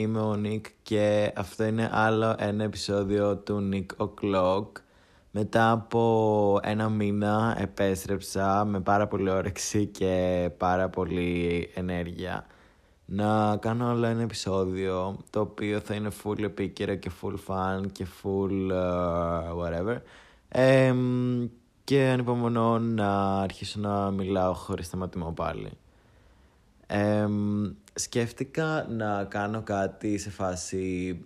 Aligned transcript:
είμαι 0.00 0.20
ο 0.20 0.36
Νίκ 0.36 0.66
και 0.82 1.32
αυτό 1.36 1.64
είναι 1.64 1.90
άλλο 1.92 2.34
ένα 2.38 2.64
επεισόδιο 2.64 3.36
του 3.36 3.68
Nick 3.72 4.06
O'Clock. 4.06 4.66
Μετά 5.30 5.70
από 5.70 6.60
ένα 6.62 6.88
μήνα 6.88 7.56
επέστρεψα 7.58 8.64
με 8.64 8.80
πάρα 8.80 9.06
πολύ 9.06 9.30
όρεξη 9.30 9.86
και 9.86 10.50
πάρα 10.56 10.88
πολύ 10.88 11.70
ενέργεια 11.74 12.46
να 13.04 13.56
κάνω 13.56 13.88
άλλο 13.88 14.06
ένα 14.06 14.22
επεισόδιο 14.22 15.18
το 15.30 15.40
οποίο 15.40 15.80
θα 15.80 15.94
είναι 15.94 16.10
full 16.22 16.42
επίκαιρο 16.42 16.94
και 16.94 17.10
full 17.22 17.34
fun 17.46 17.82
και 17.92 18.06
full 18.22 18.70
uh, 18.72 19.56
whatever 19.58 19.96
και 21.84 22.08
ανυπομονώ 22.08 22.78
να 22.78 23.40
αρχίσω 23.40 23.80
να 23.80 24.10
μιλάω 24.10 24.52
χωρίς 24.54 24.86
σταματημό 24.86 25.32
πάλι. 25.32 25.70
Σκέφτηκα 28.00 28.86
να 28.90 29.24
κάνω 29.24 29.62
κάτι 29.62 30.18
σε 30.18 30.30
φάση 30.30 31.16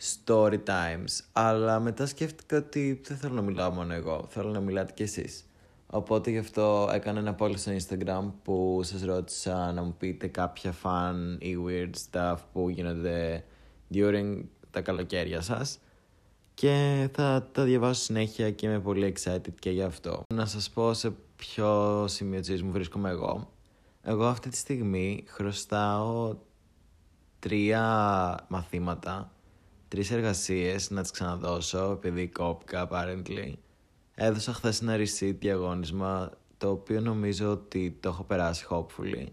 story 0.00 0.58
times, 0.66 1.24
αλλά 1.32 1.80
μετά 1.80 2.06
σκέφτηκα 2.06 2.56
ότι 2.56 3.00
δεν 3.06 3.16
θέλω 3.16 3.34
να 3.34 3.42
μιλάω 3.42 3.70
μόνο 3.70 3.94
εγώ, 3.94 4.26
θέλω 4.28 4.50
να 4.50 4.60
μιλάτε 4.60 4.92
κι 4.92 5.02
εσείς. 5.02 5.46
Οπότε 5.86 6.30
γι' 6.30 6.38
αυτό 6.38 6.90
έκανα 6.92 7.18
ένα 7.18 7.36
poll 7.38 7.52
στο 7.56 7.72
Instagram 7.72 8.32
που 8.42 8.80
σας 8.82 9.02
ρώτησα 9.02 9.72
να 9.72 9.82
μου 9.82 9.94
πείτε 9.98 10.26
κάποια 10.26 10.74
fun 10.82 11.14
ή 11.38 11.56
weird 11.66 11.90
stuff 12.10 12.36
που 12.52 12.68
γίνονται 12.68 13.44
during 13.94 14.42
τα 14.70 14.80
καλοκαίρια 14.80 15.40
σας 15.40 15.78
και 16.54 17.08
θα 17.12 17.48
τα 17.52 17.64
διαβάσω 17.64 18.02
συνέχεια 18.02 18.50
και 18.50 18.66
είμαι 18.66 18.80
πολύ 18.80 19.14
excited 19.16 19.54
και 19.58 19.70
γι' 19.70 19.82
αυτό. 19.82 20.22
Να 20.34 20.46
σας 20.46 20.70
πω 20.70 20.94
σε 20.94 21.12
ποιο 21.36 22.04
σημείο 22.08 22.40
της 22.40 22.62
μου 22.62 22.70
βρίσκομαι 22.70 23.10
εγώ. 23.10 23.50
Εγώ 24.02 24.26
αυτή 24.26 24.48
τη 24.48 24.56
στιγμή 24.56 25.24
χρωστάω 25.28 26.36
τρία 27.38 28.46
μαθήματα, 28.48 29.32
τρεις 29.88 30.10
εργασίες 30.10 30.90
να 30.90 31.02
τις 31.02 31.10
ξαναδώσω 31.10 31.90
επειδή 31.90 32.28
κόπηκα 32.28 32.88
apparently. 32.90 33.52
Έδωσα 34.14 34.52
χθες 34.52 34.80
ένα 34.80 34.96
receipt 34.96 35.36
διαγώνισμα 35.38 36.30
το 36.58 36.70
οποίο 36.70 37.00
νομίζω 37.00 37.50
ότι 37.50 37.98
το 38.00 38.08
έχω 38.08 38.22
περάσει 38.24 38.66
hopefully 38.70 39.26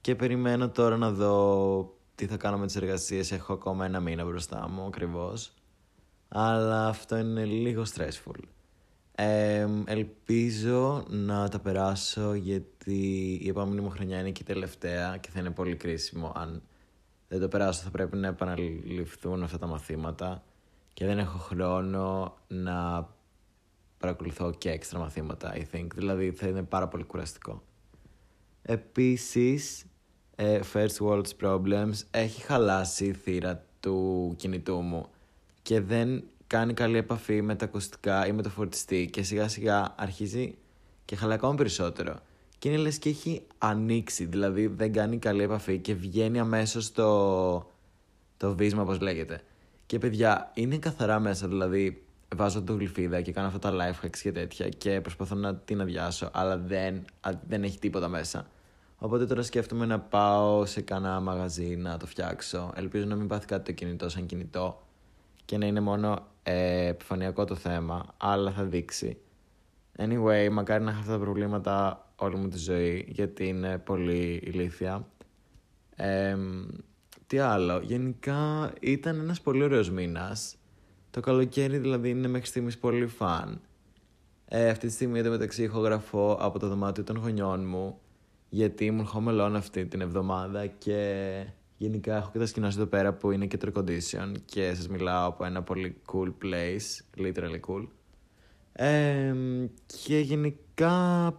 και 0.00 0.14
περιμένω 0.14 0.68
τώρα 0.68 0.96
να 0.96 1.10
δω 1.10 1.96
τι 2.14 2.26
θα 2.26 2.36
κάνω 2.36 2.58
με 2.58 2.66
τις 2.66 2.76
εργασίες. 2.76 3.32
Έχω 3.32 3.52
ακόμα 3.52 3.84
ένα 3.84 4.00
μήνα 4.00 4.24
μπροστά 4.24 4.68
μου 4.68 4.86
ακριβώς 4.86 5.52
αλλά 6.28 6.88
αυτό 6.88 7.16
είναι 7.16 7.44
λίγο 7.44 7.82
stressful. 7.94 8.40
Ελπίζω 9.84 11.04
να 11.08 11.48
τα 11.48 11.58
περάσω 11.58 12.34
γιατί 12.34 13.38
η 13.42 13.48
επόμενη 13.48 13.80
μου 13.80 13.90
χρονιά 13.90 14.18
είναι 14.18 14.30
και 14.30 14.42
η 14.42 14.46
τελευταία 14.46 15.16
και 15.16 15.30
θα 15.30 15.40
είναι 15.40 15.50
πολύ 15.50 15.76
κρίσιμο. 15.76 16.32
Αν 16.34 16.62
δεν 17.28 17.40
το 17.40 17.48
περάσω 17.48 17.82
θα 17.82 17.90
πρέπει 17.90 18.16
να 18.16 18.26
επαναληφθούν 18.26 19.42
αυτά 19.42 19.58
τα 19.58 19.66
μαθήματα. 19.66 20.44
Και 20.92 21.06
δεν 21.06 21.18
έχω 21.18 21.38
χρόνο 21.38 22.36
να 22.48 23.08
παρακολουθώ 23.98 24.50
και 24.50 24.70
έξτρα 24.70 24.98
μαθήματα 24.98 25.54
I 25.54 25.74
think. 25.74 25.86
Δηλαδή 25.94 26.32
θα 26.32 26.46
είναι 26.46 26.62
πάρα 26.62 26.88
πολύ 26.88 27.04
κουραστικό. 27.04 27.62
Επίσης 28.62 29.84
ε, 30.36 30.60
First 30.72 30.96
World 31.06 31.26
Problems 31.40 31.94
έχει 32.10 32.42
χαλάσει 32.42 33.06
η 33.06 33.12
θύρα 33.12 33.64
του 33.80 34.34
κινητού 34.36 34.80
μου. 34.80 35.06
Και 35.62 35.80
δεν 35.80 36.24
κάνει 36.46 36.74
καλή 36.74 36.96
επαφή 36.96 37.42
με 37.42 37.54
τα 37.54 37.64
ακουστικά 37.64 38.26
ή 38.26 38.32
με 38.32 38.42
το 38.42 38.48
φορτιστή 38.48 39.08
και 39.12 39.22
σιγά 39.22 39.48
σιγά 39.48 39.94
αρχίζει 39.96 40.54
και 41.04 41.16
χαλάει 41.16 41.36
ακόμα 41.36 41.54
περισσότερο. 41.54 42.14
Και 42.58 42.68
είναι 42.68 42.78
λες 42.78 42.98
και 42.98 43.08
έχει 43.08 43.42
ανοίξει, 43.58 44.24
δηλαδή 44.24 44.66
δεν 44.66 44.92
κάνει 44.92 45.18
καλή 45.18 45.42
επαφή 45.42 45.78
και 45.78 45.94
βγαίνει 45.94 46.38
αμέσως 46.38 46.92
το, 46.92 47.56
το 48.36 48.54
βίσμα 48.54 48.82
όπως 48.82 49.00
λέγεται. 49.00 49.40
Και 49.86 49.98
παιδιά, 49.98 50.50
είναι 50.54 50.78
καθαρά 50.78 51.20
μέσα, 51.20 51.48
δηλαδή 51.48 52.04
βάζω 52.36 52.62
το 52.62 52.72
γλυφίδα 52.72 53.20
και 53.20 53.32
κάνω 53.32 53.46
αυτά 53.46 53.58
τα 53.58 53.72
life 53.72 54.04
hacks 54.06 54.18
και 54.22 54.32
τέτοια 54.32 54.68
και 54.68 55.00
προσπαθώ 55.00 55.34
να 55.34 55.54
την 55.54 55.80
αδειάσω, 55.80 56.30
αλλά 56.32 56.58
δεν, 56.58 57.04
δεν 57.48 57.62
έχει 57.64 57.78
τίποτα 57.78 58.08
μέσα. 58.08 58.46
Οπότε 58.98 59.26
τώρα 59.26 59.42
σκέφτομαι 59.42 59.86
να 59.86 60.00
πάω 60.00 60.66
σε 60.66 60.80
κανένα 60.80 61.20
μαγαζί 61.20 61.76
να 61.76 61.96
το 61.96 62.06
φτιάξω. 62.06 62.72
Ελπίζω 62.74 63.04
να 63.04 63.14
μην 63.14 63.26
πάθει 63.26 63.46
κάτι 63.46 63.64
το 63.64 63.72
κινητό 63.72 64.08
σαν 64.08 64.26
κινητό 64.26 64.85
και 65.46 65.58
να 65.58 65.66
είναι 65.66 65.80
μόνο 65.80 66.26
ε, 66.42 66.86
επιφανειακό 66.86 67.44
το 67.44 67.54
θέμα, 67.54 68.14
αλλά 68.16 68.50
θα 68.50 68.64
δείξει. 68.64 69.18
Anyway, 69.98 70.48
μακάρι 70.50 70.84
να 70.84 70.90
έχω 70.90 71.00
αυτά 71.00 71.12
τα 71.12 71.18
προβλήματα 71.18 72.06
όλη 72.16 72.36
μου 72.36 72.48
τη 72.48 72.58
ζωή, 72.58 73.06
γιατί 73.08 73.48
είναι 73.48 73.78
πολύ 73.78 74.40
ηλίθια. 74.44 75.08
τι 77.26 77.38
άλλο, 77.38 77.80
γενικά 77.80 78.72
ήταν 78.80 79.20
ένας 79.20 79.40
πολύ 79.40 79.62
ωραίος 79.62 79.90
μήνας. 79.90 80.56
Το 81.10 81.20
καλοκαίρι 81.20 81.78
δηλαδή 81.78 82.10
είναι 82.10 82.28
μέχρι 82.28 82.46
στιγμής 82.46 82.78
πολύ 82.78 83.06
φαν. 83.06 83.60
Ε, 84.48 84.68
αυτή 84.68 84.86
τη 84.86 84.92
στιγμή 84.92 85.22
μεταξύ 85.22 85.62
ηχογραφώ 85.62 86.36
από 86.40 86.58
το 86.58 86.68
δωμάτιο 86.68 87.04
των 87.04 87.16
γονιών 87.16 87.66
μου, 87.66 87.98
γιατί 88.48 88.84
ήμουν 88.84 89.08
home 89.14 89.52
αυτή 89.54 89.86
την 89.86 90.00
εβδομάδα 90.00 90.66
και 90.66 91.46
Γενικά 91.78 92.16
έχω 92.16 92.30
και 92.32 92.38
τα 92.38 92.66
εδώ 92.66 92.86
πέρα 92.86 93.12
που 93.12 93.30
είναι 93.30 93.46
και 93.46 93.58
air 93.64 93.78
condition 93.78 94.32
και 94.44 94.74
σας 94.74 94.88
μιλάω 94.88 95.28
από 95.28 95.44
ένα 95.44 95.62
πολύ 95.62 95.96
cool 96.12 96.32
place, 96.42 97.20
literally 97.24 97.60
cool. 97.68 97.86
Ε, 98.72 99.34
και 100.04 100.18
γενικά, 100.18 101.34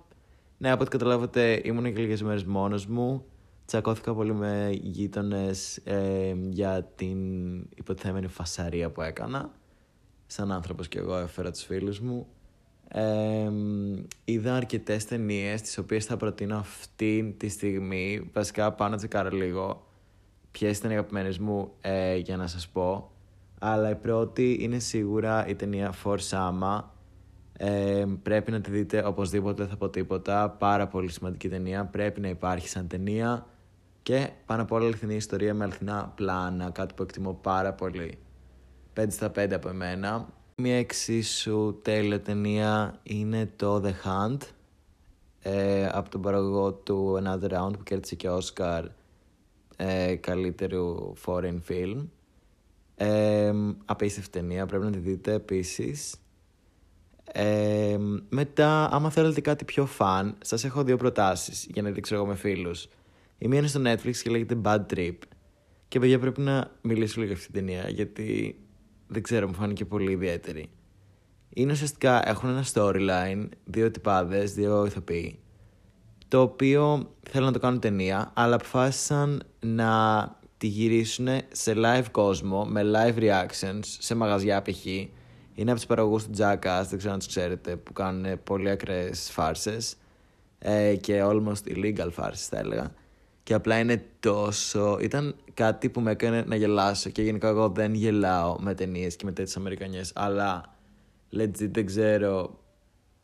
ναι, 0.57 0.71
από 0.71 0.81
ό,τι 0.81 0.91
καταλάβατε 0.91 1.61
ήμουν 1.63 1.93
και 1.93 2.01
λίγες 2.01 2.21
μέρες 2.21 2.43
μόνος 2.43 2.85
μου. 2.85 3.25
Τσακώθηκα 3.65 4.13
πολύ 4.13 4.33
με 4.33 4.69
γείτονες 4.81 5.77
ε, 5.77 6.35
για 6.49 6.83
την 6.95 7.17
υποτιθέμενη 7.75 8.27
φασαρία 8.27 8.89
που 8.91 9.01
έκανα. 9.01 9.51
Σαν 10.27 10.51
άνθρωπος 10.51 10.87
και 10.87 10.99
εγώ 10.99 11.17
έφερα 11.17 11.51
τους 11.51 11.63
φίλους 11.63 11.99
μου. 11.99 12.27
Ε, 12.87 13.51
είδα 14.25 14.55
αρκετές 14.55 15.05
ταινίες 15.05 15.61
τις 15.61 15.77
οποίες 15.77 16.05
θα 16.05 16.17
προτείνω 16.17 16.57
αυτή 16.57 17.35
τη 17.37 17.47
στιγμή. 17.47 18.29
Βασικά 18.33 18.73
πάνω 18.73 18.95
τσεκάρω 18.95 19.29
λίγο 19.29 19.86
ποιες 20.59 20.77
ήταν 20.77 20.91
οι 20.91 20.93
αγαπημένες 20.93 21.37
μου 21.37 21.71
ε, 21.81 22.15
για 22.15 22.37
να 22.37 22.47
σας 22.47 22.67
πω. 22.67 23.11
Αλλά 23.59 23.89
η 23.89 23.95
πρώτη 23.95 24.57
είναι 24.61 24.79
σίγουρα 24.79 25.47
η 25.47 25.55
ταινία 25.55 25.93
For 26.03 26.17
Sama. 26.29 26.83
Ε, 27.57 28.05
πρέπει 28.23 28.51
να 28.51 28.61
τη 28.61 28.71
δείτε 28.71 29.05
οπωσδήποτε, 29.05 29.61
δεν 29.61 29.67
θα 29.67 29.77
πω 29.77 29.89
τίποτα. 29.89 30.49
Πάρα 30.49 30.87
πολύ 30.87 31.11
σημαντική 31.11 31.49
ταινία. 31.49 31.85
Πρέπει 31.85 32.21
να 32.21 32.27
υπάρχει 32.27 32.67
σαν 32.67 32.87
ταινία. 32.87 33.45
Και 34.03 34.29
πάνω 34.45 34.61
απ' 34.61 34.71
όλα 34.71 34.85
αληθινή 34.85 35.15
ιστορία 35.15 35.53
με 35.53 35.63
αληθινά 35.63 36.13
πλάνα. 36.15 36.69
Κάτι 36.69 36.93
που 36.93 37.03
εκτιμώ 37.03 37.33
πάρα 37.33 37.73
πολύ. 37.73 38.17
5 38.93 39.05
στα 39.09 39.31
5 39.35 39.53
από 39.53 39.69
εμένα. 39.69 40.27
Μια 40.55 40.77
εξίσου 40.77 41.79
τέλεια 41.81 42.21
ταινία 42.21 42.99
είναι 43.03 43.51
το 43.55 43.83
The 43.85 43.91
Hunt. 44.07 44.37
Ε, 45.41 45.87
από 45.91 46.09
τον 46.09 46.21
παραγωγό 46.21 46.73
του 46.73 47.21
Another 47.23 47.49
Round 47.51 47.71
που 47.77 47.83
κέρδισε 47.83 48.15
και 48.15 48.29
Oscar 48.29 48.83
ε, 49.77 50.15
καλύτερου 50.15 51.13
foreign 51.25 51.59
film. 51.69 52.07
Ε, 52.95 53.53
απίστευτη 53.85 54.29
ταινία, 54.29 54.65
πρέπει 54.65 54.83
να 54.83 54.91
τη 54.91 54.97
δείτε 54.97 55.33
επίσης. 55.33 56.15
Ε, 57.31 57.97
μετά, 58.29 58.89
άμα 58.91 59.09
θέλετε 59.09 59.41
κάτι 59.41 59.65
πιο 59.65 59.87
fun, 59.97 60.33
σας 60.41 60.63
έχω 60.63 60.83
δύο 60.83 60.97
προτάσεις 60.97 61.67
για 61.73 61.81
να 61.81 61.89
δείξω 61.89 62.15
εγώ 62.15 62.25
με 62.25 62.35
φίλους. 62.35 62.89
Η 63.37 63.47
μία 63.47 63.59
είναι 63.59 63.67
στο 63.67 63.81
Netflix 63.85 64.15
και 64.15 64.29
λέγεται 64.29 64.57
Bad 64.63 64.85
Trip. 64.93 65.15
Και 65.87 65.99
παιδιά 65.99 66.19
πρέπει 66.19 66.41
να 66.41 66.71
μιλήσω 66.81 67.21
λίγο 67.21 67.33
για 67.33 67.41
αυτή 67.41 67.51
την 67.51 67.65
ταινία, 67.65 67.89
γιατί 67.89 68.59
δεν 69.07 69.21
ξέρω, 69.21 69.47
μου 69.47 69.53
φάνηκε 69.53 69.85
πολύ 69.85 70.11
ιδιαίτερη. 70.11 70.69
Είναι 71.49 71.71
ουσιαστικά, 71.71 72.29
έχουν 72.29 72.49
ένα 72.49 72.65
storyline, 72.73 73.47
δύο 73.63 73.91
τυπάδες, 73.91 74.53
δύο 74.53 74.85
ηθοποιοί 74.85 75.39
το 76.27 76.41
οποίο 76.41 77.11
θέλω 77.29 77.45
να 77.45 77.51
το 77.51 77.59
κάνουν 77.59 77.79
ταινία, 77.79 78.31
αλλά 78.33 78.55
αποφάσισαν 78.55 79.43
να 79.59 80.35
τη 80.57 80.67
γυρίσουν 80.67 81.27
σε 81.51 81.73
live 81.75 82.05
κόσμο, 82.11 82.65
με 82.65 82.81
live 82.85 83.19
reactions, 83.19 83.79
σε 83.81 84.15
μαγαζιά 84.15 84.61
π.χ. 84.61 84.85
Είναι 84.85 85.71
από 85.71 85.79
τους 85.79 85.85
παραγωγούς 85.85 86.23
του 86.23 86.31
Jackass, 86.37 86.83
δεν 86.89 86.97
ξέρω 86.97 87.13
αν 87.13 87.19
τους 87.19 87.27
ξέρετε, 87.27 87.75
που 87.75 87.93
κάνουν 87.93 88.43
πολύ 88.43 88.69
ακραίες 88.69 89.29
φάρσες 89.31 89.95
ε, 90.59 90.95
και 90.95 91.23
almost 91.23 91.75
illegal 91.75 92.09
φάρσες, 92.11 92.47
θα 92.47 92.57
έλεγα. 92.57 92.91
Και 93.43 93.53
απλά 93.53 93.79
είναι 93.79 94.05
τόσο. 94.19 94.97
ήταν 95.01 95.35
κάτι 95.53 95.89
που 95.89 96.01
με 96.01 96.11
έκανε 96.11 96.43
να 96.47 96.55
γελάσω 96.55 97.09
και 97.09 97.21
γενικά 97.21 97.47
εγώ 97.47 97.69
δεν 97.69 97.93
γελάω 97.93 98.55
με 98.59 98.73
ταινίες 98.73 99.15
και 99.15 99.25
με 99.25 99.31
τέτοιες 99.31 99.57
Αμερικανιές, 99.57 100.11
αλλά 100.15 100.75
legit 101.37 101.69
δεν 101.71 101.85
ξέρω 101.85 102.59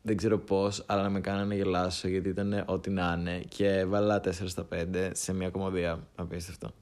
δεν 0.06 0.18
ξέρω 0.18 0.38
πώς, 0.38 0.84
αλλά 0.86 1.02
να 1.02 1.10
με 1.10 1.20
κάνανε 1.20 1.56
γελάσω 1.56 2.08
γιατί 2.08 2.30
ήταν 2.30 2.64
ό,τι 2.66 2.90
να 2.90 3.16
είναι 3.20 3.40
και 3.50 3.86
βάλα 3.86 4.22
4 4.24 4.30
στα 4.46 4.68
5 4.74 5.10
σε 5.14 5.34
μια 5.34 5.50
κομμωδία. 5.50 6.08
Απίστευτο. 6.16 6.74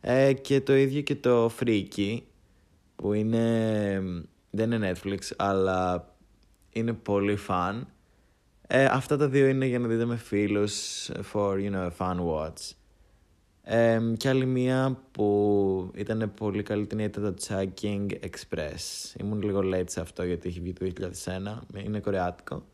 Ε, 0.00 0.32
και 0.32 0.60
το 0.60 0.76
ίδιο 0.76 1.00
και 1.00 1.16
το 1.16 1.50
Freaky 1.60 2.18
που 2.96 3.12
είναι. 3.12 4.02
Δεν 4.50 4.72
είναι 4.72 4.92
Netflix, 4.92 5.18
αλλά 5.36 6.08
είναι 6.70 6.92
πολύ 6.92 7.38
fun. 7.48 7.80
Ε, 8.66 8.84
αυτά 8.84 9.16
τα 9.16 9.28
δύο 9.28 9.46
είναι 9.46 9.66
για 9.66 9.78
να 9.78 9.88
δείτε 9.88 10.04
με 10.04 10.16
φίλους 10.16 11.08
for, 11.32 11.52
you 11.52 11.72
know, 11.72 11.88
a 11.88 11.90
fun 11.98 12.16
watch. 12.16 12.72
Ε, 13.68 14.00
και 14.16 14.28
άλλη 14.28 14.46
μία 14.46 14.98
που 15.12 15.90
ήταν 15.94 16.32
πολύ 16.36 16.62
καλή 16.62 16.86
την 16.86 16.98
ήταν 16.98 17.34
το 17.34 17.44
Chugging 17.48 18.06
Express. 18.10 19.14
Ήμουν 19.20 19.42
λίγο 19.42 19.60
late 19.64 19.88
σε 19.90 20.00
αυτό 20.00 20.24
γιατί 20.24 20.48
έχει 20.48 20.60
βγει 20.60 20.72
το 20.72 20.86
2001. 21.74 21.84
Είναι 21.84 22.00
κορεάτικο. 22.00 22.64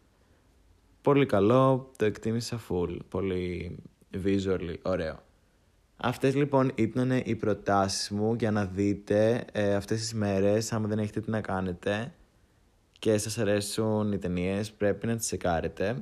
Πολύ 1.02 1.26
καλό, 1.26 1.90
το 1.96 2.04
εκτίμησα 2.04 2.60
full. 2.68 2.96
Πολύ 3.08 3.76
visually 4.24 4.74
ωραίο. 4.82 5.22
Αυτές 5.96 6.34
λοιπόν 6.34 6.72
ήταν 6.74 7.10
οι 7.24 7.36
προτάσεις 7.36 8.10
μου 8.10 8.34
για 8.34 8.50
να 8.50 8.64
δείτε 8.64 9.44
ε, 9.52 9.74
αυτές 9.74 10.00
τις 10.00 10.14
μέρες, 10.14 10.72
άμα 10.72 10.88
δεν 10.88 10.98
έχετε 10.98 11.20
τι 11.20 11.30
να 11.30 11.40
κάνετε 11.40 12.12
και 12.98 13.18
σας 13.18 13.38
αρέσουν 13.38 14.12
οι 14.12 14.18
ταινίες, 14.18 14.72
πρέπει 14.72 15.06
να 15.06 15.16
τις 15.16 15.26
σεκάρετε. 15.26 15.96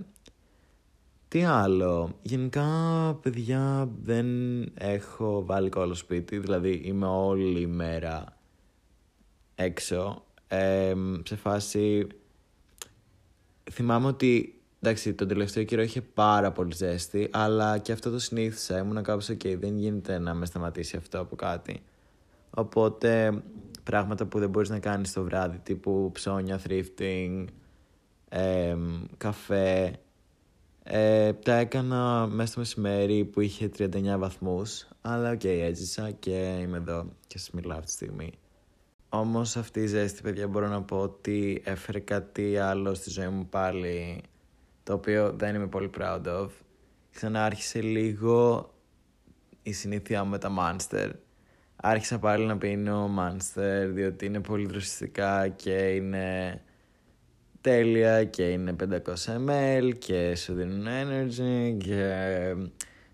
Τι 1.30 1.44
άλλο, 1.44 2.18
γενικά 2.22 2.68
παιδιά 3.22 3.88
δεν 4.02 4.26
έχω 4.74 5.44
βάλει 5.44 5.68
κόλλο 5.68 5.94
σπίτι, 5.94 6.38
δηλαδή 6.38 6.80
είμαι 6.84 7.06
όλη 7.06 7.60
η 7.60 7.66
μέρα 7.66 8.38
έξω. 9.54 10.24
Ε, 10.48 10.94
σε 11.24 11.36
φάση, 11.36 12.06
θυμάμαι 13.70 14.06
ότι 14.06 14.60
Εντάξει, 14.82 15.14
τον 15.14 15.28
τελευταίο 15.28 15.64
καιρό 15.64 15.82
είχε 15.82 16.00
πάρα 16.00 16.52
πολύ 16.52 16.74
ζέστη, 16.74 17.28
αλλά 17.32 17.78
και 17.78 17.92
αυτό 17.92 18.10
το 18.10 18.18
συνήθισα. 18.18 18.78
Ήμουν 18.78 19.02
κάπως 19.02 19.30
ok, 19.30 19.56
δεν 19.58 19.76
γίνεται 19.76 20.18
να 20.18 20.34
με 20.34 20.46
σταματήσει 20.46 20.96
αυτό 20.96 21.20
από 21.20 21.36
κάτι. 21.36 21.82
Οπότε, 22.50 23.42
πράγματα 23.82 24.26
που 24.26 24.38
δεν 24.38 24.48
μπορείς 24.48 24.68
να 24.68 24.78
κάνεις 24.78 25.12
το 25.12 25.22
βράδυ, 25.22 25.58
τύπου 25.58 26.10
ψώνια, 26.12 26.60
thrifting, 26.68 27.44
ε, 28.28 28.76
καφέ, 29.16 29.98
ε, 30.82 31.32
τα 31.32 31.54
έκανα 31.54 32.26
μέσα 32.26 32.50
στο 32.50 32.60
μεσημέρι 32.60 33.24
που 33.24 33.40
είχε 33.40 33.70
39 33.78 34.16
βαθμούς, 34.18 34.88
αλλά 35.00 35.30
ok, 35.30 35.40
okay, 35.40 35.58
έζησα 35.62 36.10
και 36.10 36.58
είμαι 36.60 36.76
εδώ 36.76 37.06
και 37.26 37.38
σας 37.38 37.50
μιλάω 37.50 37.78
αυτή 37.78 37.86
τη 37.86 37.92
στιγμή. 37.92 38.32
Όμως 39.08 39.56
αυτή 39.56 39.80
η 39.80 39.86
ζέστη, 39.86 40.22
παιδιά, 40.22 40.48
μπορώ 40.48 40.68
να 40.68 40.82
πω 40.82 40.96
ότι 40.96 41.62
έφερε 41.64 41.98
κάτι 41.98 42.58
άλλο 42.58 42.94
στη 42.94 43.10
ζωή 43.10 43.28
μου 43.28 43.46
πάλι 43.46 44.22
το 44.82 44.92
οποίο 44.92 45.32
δεν 45.32 45.54
είμαι 45.54 45.66
πολύ 45.66 45.90
proud 45.98 46.22
of. 46.26 46.48
Ξανά 47.10 47.44
άρχισε 47.44 47.80
λίγο 47.80 48.70
η 49.62 49.72
συνήθεια 49.72 50.24
μου 50.24 50.30
με 50.30 50.38
τα 50.38 50.50
Monster. 50.58 51.10
Άρχισα 51.76 52.18
πάλι 52.18 52.44
να 52.46 52.58
πίνω 52.58 53.10
Monster 53.18 53.88
διότι 53.88 54.26
είναι 54.26 54.40
πολύ 54.40 54.66
δροσιστικά 54.66 55.48
και 55.48 55.88
είναι 55.88 56.60
τέλεια 57.60 58.24
και 58.24 58.42
είναι 58.42 58.76
500 58.90 58.96
ml 59.46 59.92
και 59.98 60.36
σου 60.36 60.54
δίνουν 60.54 60.86
energy 60.86 61.76
και 61.78 62.14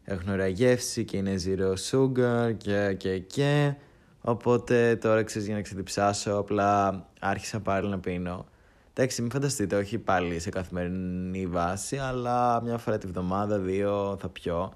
έχουν 0.04 0.28
ωραία 0.28 0.48
γεύση 0.48 1.04
και 1.04 1.16
είναι 1.16 1.34
zero 1.46 1.74
sugar 1.90 2.54
και 2.56 2.94
και 2.98 3.18
και 3.18 3.74
οπότε 4.20 4.96
τώρα 4.96 5.22
ξέρεις 5.22 5.46
για 5.46 5.56
να 5.56 5.62
ξεδιψάσω 5.62 6.36
απλά 6.36 7.06
άρχισα 7.20 7.60
πάλι 7.60 7.88
να 7.88 7.98
πίνω 7.98 8.46
Εντάξει, 8.98 9.22
μην 9.22 9.30
φανταστείτε, 9.30 9.76
όχι 9.76 9.98
πάλι 9.98 10.38
σε 10.38 10.50
καθημερινή 10.50 11.46
βάση, 11.46 11.96
αλλά 11.96 12.62
μια 12.62 12.78
φορά 12.78 12.98
τη 12.98 13.06
βδομάδα, 13.06 13.58
δύο 13.58 14.16
θα 14.20 14.28
πιω. 14.28 14.72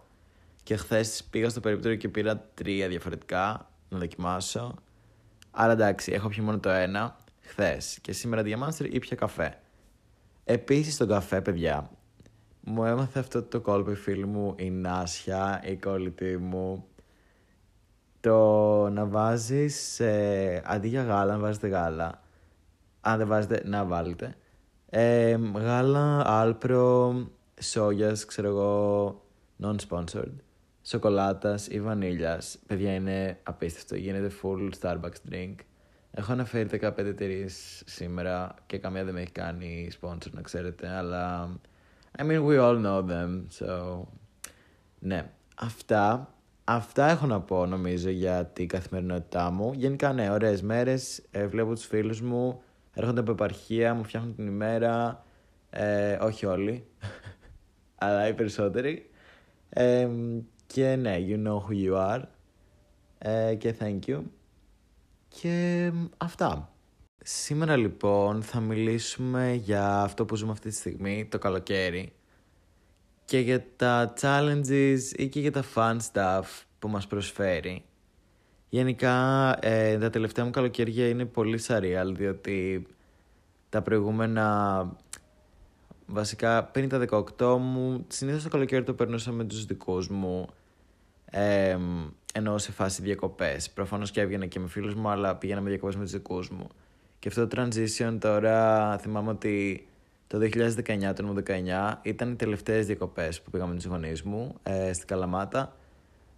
Και 0.62 0.76
χθες 0.76 1.24
πήγα 1.30 1.48
στο 1.48 1.60
περίπτωρο 1.60 1.94
και 1.94 2.08
πήρα 2.08 2.38
τρία 2.54 2.88
διαφορετικά 2.88 3.70
να 3.88 3.98
δοκιμάσω. 3.98 4.74
Άρα 5.50 5.72
εντάξει, 5.72 6.12
έχω 6.12 6.28
πιει 6.28 6.42
μόνο 6.44 6.58
το 6.58 6.68
ένα 6.70 7.16
χθες. 7.50 7.98
Και 8.02 8.12
σήμερα 8.12 8.42
διαμάνστερ 8.42 8.94
ή 8.94 8.98
πια 8.98 9.16
καφέ. 9.16 9.58
Επίσης 10.44 10.94
στον 10.94 11.08
καφέ, 11.08 11.40
παιδιά, 11.40 11.90
μου 12.60 12.84
έμαθε 12.84 13.18
αυτό 13.18 13.42
το 13.42 13.60
κόλπο 13.60 13.90
η 13.90 13.94
φίλη 13.94 14.26
μου, 14.26 14.54
η 14.58 14.70
Νάσια, 14.70 15.62
η 15.64 15.76
κόλλητη 15.76 16.36
μου. 16.36 16.84
Το 18.20 18.88
να 18.88 19.06
βάζεις, 19.06 20.00
ε, 20.00 20.62
αντί 20.64 20.88
για 20.88 21.02
γάλα, 21.02 21.32
να 21.32 21.38
βάζετε 21.38 21.68
γάλα 21.68 22.20
αν 23.00 23.18
δεν 23.18 23.26
βάζετε, 23.26 23.62
να 23.64 23.84
βάλετε. 23.84 24.34
Ε, 24.90 25.38
γάλα, 25.54 26.22
άλπρο, 26.26 27.14
σόγιας, 27.60 28.24
ξέρω 28.24 28.48
εγώ, 28.48 29.22
non-sponsored, 29.62 30.34
σοκολάτας 30.82 31.66
ή 31.66 31.80
βανίλιας. 31.80 32.58
Παιδιά 32.66 32.94
είναι 32.94 33.38
απίστευτο, 33.42 33.96
γίνεται 33.96 34.30
full 34.42 34.70
Starbucks 34.80 35.30
drink. 35.30 35.54
Έχω 36.10 36.32
αναφέρει 36.32 36.68
15 36.82 36.98
εταιρείες 36.98 37.82
σήμερα 37.86 38.54
και 38.66 38.78
καμία 38.78 39.04
δεν 39.04 39.14
με 39.14 39.20
έχει 39.20 39.32
κάνει 39.32 39.90
sponsor 40.00 40.30
να 40.30 40.40
ξέρετε, 40.40 40.88
αλλά 40.88 41.48
I 42.18 42.22
mean 42.22 42.46
we 42.46 42.58
all 42.58 42.84
know 42.84 43.04
them, 43.10 43.42
so 43.58 44.02
ναι. 45.00 45.30
Αυτά, 45.54 46.34
αυτά 46.64 47.10
έχω 47.10 47.26
να 47.26 47.40
πω 47.40 47.66
νομίζω 47.66 48.10
για 48.10 48.46
την 48.46 48.68
καθημερινότητά 48.68 49.50
μου. 49.50 49.72
Γενικά 49.72 50.12
ναι, 50.12 50.30
ωραίες 50.30 50.62
μέρες, 50.62 51.22
ε, 51.30 51.46
βλέπω 51.46 51.74
τους 51.74 51.86
φίλους 51.86 52.20
μου, 52.20 52.62
έρχονται 52.94 53.20
από 53.20 53.30
επαρχία, 53.30 53.94
μου 53.94 54.04
φτιάχνουν 54.04 54.34
την 54.34 54.46
ημέρα. 54.46 55.24
Ε, 55.70 56.12
όχι 56.20 56.46
όλοι, 56.46 56.86
αλλά 58.02 58.28
οι 58.28 58.34
περισσότεροι. 58.34 59.10
Ε, 59.68 60.08
και 60.66 60.96
ναι, 60.96 61.16
you 61.28 61.46
know 61.46 61.56
who 61.56 61.88
you 61.88 61.94
are. 61.96 62.22
Ε, 63.18 63.54
και 63.54 63.74
thank 63.80 63.98
you. 64.06 64.20
Και 65.38 65.92
αυτά. 66.16 66.72
Σήμερα 67.22 67.76
λοιπόν 67.76 68.42
θα 68.42 68.60
μιλήσουμε 68.60 69.52
για 69.52 70.02
αυτό 70.02 70.24
που 70.24 70.36
ζούμε 70.36 70.52
αυτή 70.52 70.68
τη 70.68 70.74
στιγμή, 70.74 71.26
το 71.30 71.38
καλοκαίρι. 71.38 72.12
Και 73.24 73.38
για 73.38 73.64
τα 73.76 74.12
challenges 74.20 74.98
ή 75.16 75.28
και 75.28 75.40
για 75.40 75.52
τα 75.52 75.64
fun 75.74 75.96
stuff 76.12 76.64
που 76.78 76.88
μας 76.88 77.06
προσφέρει. 77.06 77.84
Γενικά, 78.68 79.56
ε, 79.60 79.98
τα 79.98 80.10
τελευταία 80.10 80.44
μου 80.44 80.50
καλοκαίρια 80.50 81.08
είναι 81.08 81.24
πολύ 81.24 81.60
surreal, 81.66 82.12
διότι 82.14 82.86
τα 83.68 83.82
προηγούμενα... 83.82 84.96
Βασικά, 86.06 86.64
πριν 86.64 86.88
τα 86.88 87.24
18 87.38 87.56
μου, 87.60 88.04
συνήθως 88.08 88.42
το 88.42 88.48
καλοκαίρι 88.48 88.84
το 88.84 88.94
περνούσα 88.94 89.32
με 89.32 89.44
τους 89.44 89.64
δικούς 89.64 90.08
μου, 90.08 90.46
ε, 91.24 91.78
ενώ 92.34 92.58
σε 92.58 92.72
φάση 92.72 93.02
διακοπές. 93.02 93.70
Προφανώς 93.70 94.10
και 94.10 94.20
έβγαινα 94.20 94.46
και 94.46 94.60
με 94.60 94.68
φίλους 94.68 94.94
μου, 94.94 95.08
αλλά 95.08 95.36
πήγαινα 95.36 95.60
με 95.60 95.68
διακοπές 95.68 95.96
με 95.96 96.02
τους 96.02 96.12
δικούς 96.12 96.50
μου. 96.50 96.66
Και 97.18 97.28
αυτό 97.28 97.46
το 97.46 97.62
transition 97.62 98.16
τώρα 98.20 98.98
θυμάμαι 98.98 99.30
ότι 99.30 99.86
το 100.26 100.38
2019, 100.38 101.12
το 101.14 101.34
2019, 101.46 101.98
ήταν 102.02 102.30
οι 102.30 102.34
τελευταίες 102.34 102.86
διακοπές 102.86 103.40
που 103.42 103.50
πήγαμε 103.50 103.70
με 103.70 103.76
τους 103.76 103.86
γονείς 103.86 104.22
μου 104.22 104.54
ε, 104.62 104.92
στην 104.92 105.06
Καλαμάτα. 105.06 105.76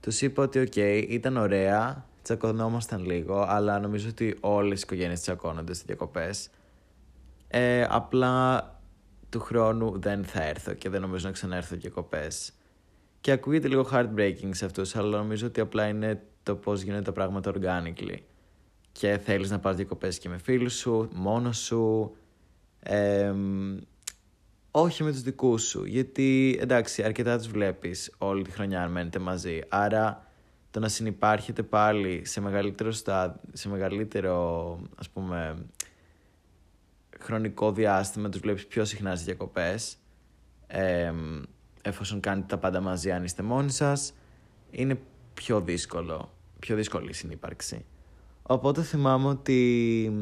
Τους 0.00 0.20
είπα 0.20 0.42
ότι 0.42 0.58
οκ, 0.58 0.76
ήταν 1.08 1.36
ωραία, 1.36 2.06
τσακωνόμασταν 2.22 3.04
λίγο, 3.04 3.44
αλλά 3.48 3.80
νομίζω 3.80 4.08
ότι 4.08 4.36
όλες 4.40 4.80
οι 4.80 4.82
οικογένειες 4.84 5.20
τσακώνονται 5.20 5.72
στις 5.72 5.86
διακοπές. 5.86 6.50
Ε, 7.48 7.86
απλά 7.88 8.66
του 9.28 9.40
χρόνου 9.40 9.98
δεν 10.00 10.24
θα 10.24 10.42
έρθω 10.42 10.72
και 10.72 10.88
δεν 10.88 11.00
νομίζω 11.00 11.26
να 11.26 11.32
ξανάρθω 11.32 11.76
διακοπές. 11.76 12.52
Και 13.22 13.32
ακούγεται 13.32 13.68
λίγο 13.68 13.88
heartbreaking 13.92 14.50
σε 14.50 14.64
αυτούς, 14.64 14.96
αλλά 14.96 15.18
νομίζω 15.18 15.46
ότι 15.46 15.60
απλά 15.60 15.88
είναι 15.88 16.22
το 16.42 16.56
πώς 16.56 16.82
γίνονται 16.82 17.02
τα 17.02 17.12
πράγματα 17.12 17.52
organically. 17.54 18.16
Και 18.92 19.18
θέλεις 19.24 19.50
να 19.50 19.58
πας 19.58 19.76
διακοπές 19.76 20.18
και 20.18 20.28
με 20.28 20.38
φίλους 20.38 20.74
σου, 20.74 21.08
μόνος 21.12 21.58
σου. 21.58 22.16
Ε, 22.80 23.34
όχι 24.70 25.02
με 25.02 25.10
τους 25.10 25.22
δικούς 25.22 25.62
σου, 25.62 25.84
γιατί 25.84 26.58
εντάξει 26.60 27.02
αρκετά 27.02 27.36
τους 27.36 27.48
βλέπεις 27.48 28.14
όλη 28.18 28.42
τη 28.42 28.50
χρονιά 28.50 28.82
αν 28.82 28.90
μένετε 28.90 29.18
μαζί, 29.18 29.60
άρα 29.68 30.26
το 30.70 30.80
να 30.80 30.88
συνεπάρχετε 30.88 31.62
πάλι 31.62 32.22
σε 32.24 32.40
μεγαλύτερο, 32.40 32.92
στα, 32.92 33.40
σε 33.52 33.68
μεγαλύτερο 33.68 34.78
ας 34.96 35.08
πούμε, 35.08 35.66
χρονικό 37.18 37.72
διάστημα, 37.72 38.28
τους 38.28 38.40
βλέπεις 38.40 38.66
πιο 38.66 38.84
συχνά 38.84 39.12
στις 39.14 39.24
διακοπές, 39.24 39.96
ε, 40.66 41.12
εφόσον 41.82 42.20
κάνετε 42.20 42.46
τα 42.46 42.58
πάντα 42.58 42.80
μαζί 42.80 43.10
αν 43.10 43.24
είστε 43.24 43.42
μόνοι 43.42 43.70
σας, 43.70 44.12
είναι 44.70 44.98
πιο 45.34 45.60
δύσκολο, 45.60 46.32
πιο 46.58 46.76
δύσκολη 46.76 47.10
η 47.10 47.12
συνύπαρξη. 47.12 47.84
Οπότε 48.42 48.82
θυμάμαι 48.82 49.28
ότι 49.28 50.12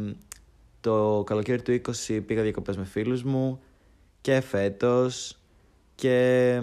το 0.81 1.23
καλοκαίρι 1.27 1.63
του 1.63 1.81
20 2.07 2.21
πήγα 2.27 2.43
διακοπές 2.43 2.77
με 2.77 2.85
φίλους 2.85 3.23
μου 3.23 3.61
και 4.21 4.41
φέτος 4.41 5.39
και 5.95 6.61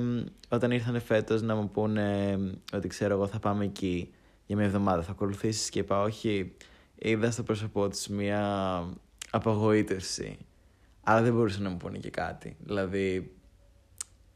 όταν 0.49 0.71
ήρθαν 0.71 1.01
φέτος 1.01 1.41
να 1.41 1.55
μου 1.55 1.69
πούνε 1.69 2.37
ότι 2.73 2.87
ξέρω 2.87 3.13
εγώ 3.13 3.27
θα 3.27 3.39
πάμε 3.39 3.65
εκεί 3.65 4.13
για 4.45 4.55
μια 4.55 4.65
εβδομάδα, 4.65 5.01
θα 5.01 5.11
ακολουθήσεις 5.11 5.69
και 5.69 5.79
είπα 5.79 6.01
όχι, 6.01 6.55
είδα 6.95 7.31
στο 7.31 7.43
πρόσωπό 7.43 7.89
του 7.89 8.13
μια 8.13 8.83
απογοήτευση. 9.29 10.37
Αλλά 11.03 11.21
δεν 11.21 11.33
μπορούσε 11.33 11.61
να 11.61 11.69
μου 11.69 11.77
πούνε 11.77 11.97
και 11.97 12.09
κάτι. 12.09 12.55
Δηλαδή, 12.59 13.31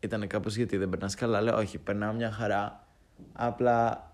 ήταν 0.03 0.27
κάπως 0.27 0.55
γιατί 0.55 0.77
δεν 0.77 0.89
περνάς 0.89 1.15
καλά. 1.15 1.41
Λέω, 1.41 1.57
όχι, 1.57 1.77
περνάω 1.77 2.13
μια 2.13 2.31
χαρά. 2.31 2.87
Απλά. 3.33 4.11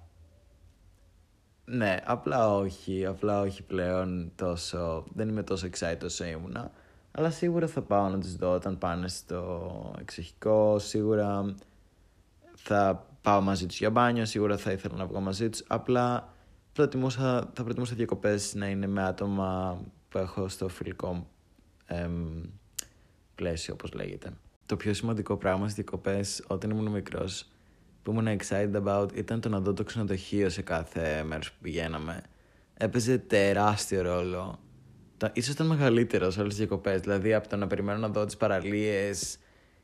Ναι, 1.66 1.98
απλά 2.06 2.56
όχι. 2.56 3.06
Απλά 3.06 3.42
όχι 3.42 3.64
πλέον 3.64 4.32
τόσο. 4.36 5.06
Δεν 5.14 5.30
είμαι 5.30 5.44
τόσο 5.44 5.68
excited 5.72 6.02
όσο 6.04 6.26
ήμουνα. 6.26 6.72
Αλλά 7.12 7.30
σίγουρα 7.30 7.68
θα 7.68 7.82
πάω 7.82 8.10
να 8.10 8.18
τις 8.20 8.36
δω 8.36 8.54
όταν 8.54 8.78
πάνε 8.78 9.08
στο 9.08 9.96
εξοχικό. 10.00 10.80
Σίγουρα 10.80 11.56
θα 12.56 13.08
πάω 13.22 13.42
μαζί 13.42 13.66
τους 13.66 13.78
για 13.78 13.90
μπάνιο, 13.90 14.26
σίγουρα 14.26 14.58
θα 14.58 14.72
ήθελα 14.72 14.96
να 14.96 15.06
βγω 15.06 15.20
μαζί 15.20 15.50
τους. 15.50 15.64
Απλά 15.68 16.34
προτιμούσα, 16.74 17.50
θα 17.54 17.64
προτιμούσα 17.64 17.96
διακοπές 17.96 18.56
να 18.56 18.68
είναι 18.68 18.88
με 18.88 19.04
άτομα 19.04 19.80
που 20.10 20.18
έχω 20.18 20.48
στο 20.48 20.68
φιλικό 20.68 21.28
εμ, 21.86 22.44
πλαίσιο, 23.36 23.74
όπως 23.74 23.94
λέγεται. 23.94 24.34
Το 24.68 24.76
πιο 24.76 24.94
σημαντικό 24.94 25.38
πράγμα 25.38 25.64
στις 25.70 25.74
διακοπές 25.74 26.44
όταν 26.48 26.70
ήμουν 26.70 26.88
μικρός 26.92 27.52
που 28.04 28.12
ήμουν 28.12 28.38
excited 28.40 28.84
about 28.84 29.16
ήταν 29.16 29.42
το 29.42 29.50
να 29.50 29.60
δω 29.60 29.74
το 29.74 29.84
ξενοδοχείο 29.84 30.50
σε 30.50 30.62
κάθε 30.62 31.24
μέρος 31.24 31.52
που 31.52 31.58
πηγαίναμε. 31.62 32.22
Έπαιζε 32.74 33.18
τεράστιο 33.18 34.02
ρόλο. 34.02 34.60
Ίσως 35.34 35.54
ήταν 35.54 35.68
μεγαλύτερο 35.68 36.32
σε 36.32 36.40
όλες 36.40 36.56
τις 36.56 36.66
διακοπές. 36.66 37.02
Δηλαδή 37.02 37.34
από 37.34 37.48
το 37.48 37.56
να 37.56 37.68
περιμένω 37.68 38.00
να 38.00 38.10
δω 38.10 38.26
τις 38.26 38.38
παραλίες 38.38 39.38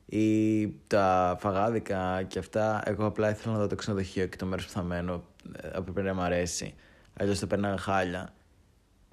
ή 0.06 0.68
τα 0.86 1.36
φαγάδικα 1.40 2.22
και 2.22 2.38
αυτά, 2.38 2.82
εγώ 2.84 3.06
απλά 3.06 3.30
ήθελα 3.30 3.54
να 3.54 3.60
δω 3.60 3.66
το 3.66 3.74
ξενοδοχείο 3.74 4.26
και 4.26 4.36
το 4.36 4.46
μέρος 4.46 4.64
που 4.64 4.70
θα 4.70 4.82
μένω. 4.82 5.24
Ε, 5.56 5.66
έπρεπε 5.66 6.02
να 6.02 6.14
μου 6.14 6.20
αρέσει. 6.20 6.74
Αλλιώς 7.20 7.38
το 7.38 7.46
παίρναγα 7.46 7.76
χάλια. 7.76 8.34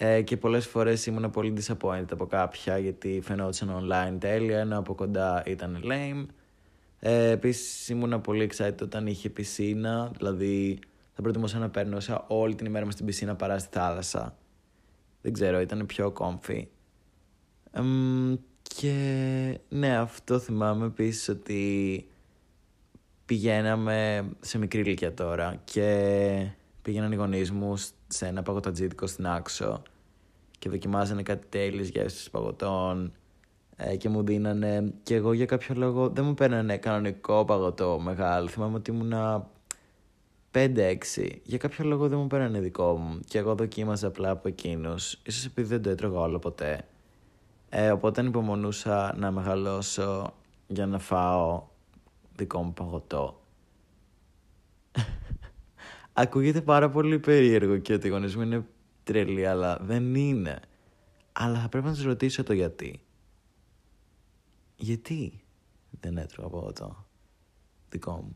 Ε, 0.03 0.22
και 0.22 0.38
πολλές 0.38 0.67
φορές 0.67 1.05
ήμουν 1.05 1.29
πολύ 1.29 1.53
disappointed 1.58 2.12
από 2.12 2.25
κάποια 2.25 2.77
γιατί 2.77 3.22
φαινόταν 3.24 3.70
online 3.81 4.17
τέλεια, 4.20 4.60
ενώ 4.60 4.77
από 4.77 4.96
κοντά 4.96 5.43
ήταν 5.46 5.84
lame. 5.84 6.25
Ε, 7.00 7.29
Επίσης 7.29 7.89
ήμουν 7.89 8.22
πολύ 8.22 8.50
excited 8.51 8.81
όταν 8.81 9.08
είχε 9.08 9.29
πισίνα, 9.29 10.12
δηλαδή 10.17 10.79
θα 11.13 11.22
προτιμούσα 11.22 11.60
να 11.60 11.70
παίρνω 11.70 11.98
όλη 12.27 12.55
την 12.55 12.65
ημέρα 12.65 12.86
με 12.86 12.91
στην 12.91 13.05
πισίνα 13.05 13.36
παρά 13.36 13.60
στη 13.60 13.77
θάλασσα. 13.77 14.38
Δεν 15.22 15.34
ξέρω, 15.34 15.60
ήταν 15.60 15.86
πιο 15.86 16.13
comfy. 16.17 16.63
και 18.62 19.60
ναι, 19.70 19.98
αυτό 19.98 20.39
θυμάμαι 20.39 20.86
επίσης 20.86 21.27
ότι 21.27 22.08
πηγαίναμε 23.25 24.29
σε 24.39 24.58
μικρή 24.58 24.79
ηλικία 24.79 25.13
τώρα 25.13 25.62
και 25.63 26.48
πήγαιναν 26.81 27.12
οι 27.12 27.15
γονείς 27.15 27.51
μου 27.51 27.74
σε 28.08 28.25
ένα 28.25 28.43
παγωτατζίδικο 28.43 29.08
στην 29.08 29.27
Άξο 29.27 29.81
και 30.62 30.70
δοκιμάζανε 30.70 31.24
κάτι 31.24 31.46
τέλειες 31.50 31.89
γεύσεις 31.89 32.30
παγωτών 32.30 33.13
ε, 33.75 33.96
και 33.96 34.10
μου 34.10 34.24
δίνανε 34.24 34.94
και 35.03 35.15
εγώ 35.15 35.34
για 35.34 35.46
κάποιο 35.46 35.75
λόγο 35.75 36.10
δεν 36.10 36.25
μου 36.25 36.34
παίρνανε 36.34 36.77
κανονικό 36.77 37.46
παγωτό 37.46 38.00
μεγάλο. 38.00 38.48
Θυμάμαι 38.48 38.75
ότι 38.75 38.91
ήμουνα 38.91 39.50
5-6 40.51 40.98
για 41.44 41.58
κάποιο 41.58 41.86
λόγο 41.86 42.08
δεν 42.08 42.20
μου 42.20 42.27
παίρνανε 42.27 42.60
δικό 42.60 42.96
μου. 42.96 43.20
Και 43.27 43.38
εγώ 43.38 43.56
δοκίμαζα 43.56 44.08
απλά 44.08 44.30
από 44.30 44.48
εκείνους. 44.48 45.20
ίσως 45.24 45.46
επειδή 45.46 45.68
δεν 45.68 45.82
το 45.82 45.89
έτρωγα 45.89 46.20
όλο 46.20 46.39
ποτέ. 46.39 46.86
Ε, 47.70 47.91
οπότε 47.91 48.22
υπομονούσα 48.22 49.15
να 49.18 49.32
μεγαλώσω 49.32 50.34
για 50.68 50.86
να 50.86 51.00
φάω 51.00 51.63
δικό 52.36 52.62
μου 52.62 52.74
παγωτό. 52.74 53.41
Ακούγεται 56.13 56.62
πάρα 56.62 56.89
πολύ 56.89 57.20
περίεργο 57.20 57.77
και 57.77 57.94
ότι 57.94 58.08
οι 58.08 58.10
γονείς 58.10 58.36
μου 58.36 58.41
είναι 58.41 58.65
τρελοί, 59.03 59.46
αλλά 59.48 59.77
δεν 59.81 60.15
είναι. 60.15 60.60
Αλλά 61.31 61.60
θα 61.60 61.70
πρέπει 61.70 61.86
να 61.86 61.93
τους 61.93 62.03
ρωτήσω 62.03 62.43
το 62.43 62.53
γιατί. 62.53 63.03
Γιατί 64.75 65.43
δεν 66.00 66.17
έτρωγα 66.17 66.48
από 66.48 66.74
το 66.74 67.05
δικό 67.89 68.12
μου. 68.12 68.36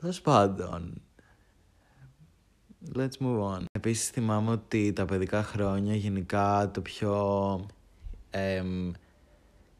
Τέλος 0.00 0.20
πάντων, 0.20 1.02
let's 2.94 3.18
move 3.20 3.54
on. 3.54 3.64
Επίσης 3.72 4.08
θυμάμαι 4.08 4.50
ότι 4.50 4.92
τα 4.92 5.04
παιδικά 5.04 5.42
χρόνια 5.42 5.94
γενικά 5.94 6.70
το 6.70 6.82
πιο 6.82 7.66
εμ, 8.30 8.92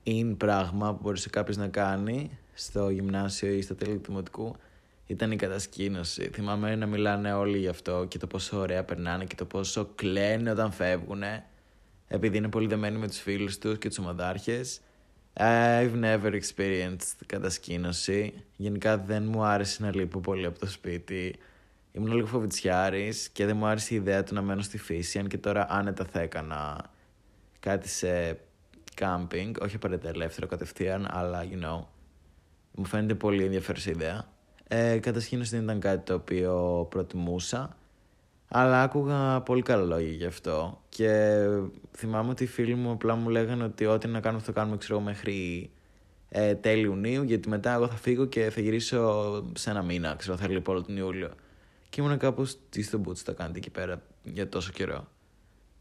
in 0.04 0.34
πράγμα 0.36 0.94
που 0.94 1.00
μπορούσε 1.02 1.28
κάποιος 1.28 1.56
να 1.56 1.68
κάνει 1.68 2.38
στο 2.54 2.90
γυμνάσιο 2.90 3.52
ή 3.52 3.62
στο 3.62 3.74
τέλειο 3.74 3.96
του 3.96 4.06
δημοτικού 4.06 4.56
ήταν 5.08 5.32
η 5.32 5.36
κατασκήνωση. 5.36 6.30
Θυμάμαι 6.32 6.76
να 6.76 6.86
μιλάνε 6.86 7.32
όλοι 7.32 7.58
γι' 7.58 7.68
αυτό 7.68 8.06
και 8.08 8.18
το 8.18 8.26
πόσο 8.26 8.58
ωραία 8.58 8.84
περνάνε 8.84 9.24
και 9.24 9.34
το 9.34 9.44
πόσο 9.44 9.90
κλαίνε 9.94 10.50
όταν 10.50 10.72
φεύγουν. 10.72 11.22
Επειδή 12.08 12.36
είναι 12.36 12.48
πολύ 12.48 12.66
δεμένοι 12.66 12.98
με 12.98 13.06
τους 13.06 13.18
φίλους 13.18 13.58
τους 13.58 13.78
και 13.78 13.88
τους 13.88 13.98
ομαδάρχες. 13.98 14.80
I've 15.32 16.00
never 16.02 16.40
experienced 16.40 17.16
κατασκήνωση. 17.26 18.44
Γενικά 18.56 18.98
δεν 18.98 19.22
μου 19.22 19.42
άρεσε 19.42 19.82
να 19.82 19.94
λείπω 19.94 20.20
πολύ 20.20 20.46
από 20.46 20.58
το 20.58 20.66
σπίτι. 20.66 21.38
Ήμουν 21.92 22.12
λίγο 22.12 22.26
φοβητσιάρης 22.26 23.28
και 23.28 23.46
δεν 23.46 23.56
μου 23.56 23.66
άρεσε 23.66 23.94
η 23.94 23.96
ιδέα 23.96 24.24
του 24.24 24.34
να 24.34 24.42
μένω 24.42 24.62
στη 24.62 24.78
φύση. 24.78 25.18
Αν 25.18 25.28
και 25.28 25.38
τώρα 25.38 25.66
άνετα 25.70 26.04
θα 26.04 26.20
έκανα 26.20 26.90
κάτι 27.60 27.88
σε 27.88 28.38
camping. 29.00 29.52
Όχι 29.60 29.76
απαραίτητα 29.76 30.08
ελεύθερο 30.08 30.46
κατευθείαν, 30.46 31.08
αλλά 31.10 31.44
you 31.50 31.64
know. 31.64 31.84
Μου 32.72 32.84
φαίνεται 32.84 33.14
πολύ 33.14 33.44
ενδιαφέρουσα 33.44 33.90
ιδέα. 33.90 34.36
Ε, 34.68 34.98
κατασχήνωση 34.98 35.50
δεν 35.50 35.62
ήταν 35.64 35.80
κάτι 35.80 36.04
το 36.04 36.14
οποίο 36.14 36.86
προτιμούσα. 36.90 37.76
Αλλά 38.48 38.82
άκουγα 38.82 39.40
πολύ 39.40 39.62
καλά 39.62 39.84
λόγια 39.84 40.12
γι' 40.12 40.24
αυτό. 40.24 40.82
Και 40.88 41.38
θυμάμαι 41.92 42.30
ότι 42.30 42.44
οι 42.44 42.46
φίλοι 42.46 42.74
μου 42.74 42.90
απλά 42.90 43.14
μου 43.14 43.28
λέγανε 43.28 43.64
ότι 43.64 43.86
ό,τι 43.86 44.08
να 44.08 44.20
κάνουμε 44.20 44.42
θα 44.42 44.52
το 44.52 44.58
κάνουμε 44.58 44.76
ξέρω, 44.76 45.00
μέχρι 45.00 45.70
ε, 46.28 46.54
τέλη 46.54 46.82
Ιουνίου. 46.82 47.22
Γιατί 47.22 47.48
μετά 47.48 47.72
εγώ 47.72 47.88
θα 47.88 47.96
φύγω 47.96 48.24
και 48.24 48.50
θα 48.50 48.60
γυρίσω 48.60 49.44
σε 49.54 49.70
ένα 49.70 49.82
μήνα. 49.82 50.14
Ξέρω, 50.14 50.36
θα 50.36 50.48
λείπω 50.48 50.72
όλο 50.72 50.82
τον 50.82 50.96
Ιούλιο. 50.96 51.30
Και 51.90 52.00
ήμουν 52.00 52.18
κάπως 52.18 52.58
τι 52.70 52.82
στο 52.82 53.00
boots 53.06 53.16
θα 53.16 53.32
κάνετε 53.32 53.58
εκεί 53.58 53.70
πέρα 53.70 54.02
για 54.22 54.48
τόσο 54.48 54.72
καιρό. 54.72 55.08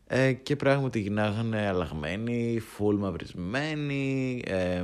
Ε, 0.07 0.33
και 0.33 0.55
πράγματι 0.55 0.99
γυρνάγανε 0.99 1.67
αλλαγμένοι, 1.67 2.59
φουλ 2.59 2.95
μαυρισμένοι, 2.95 4.41
ε, 4.47 4.83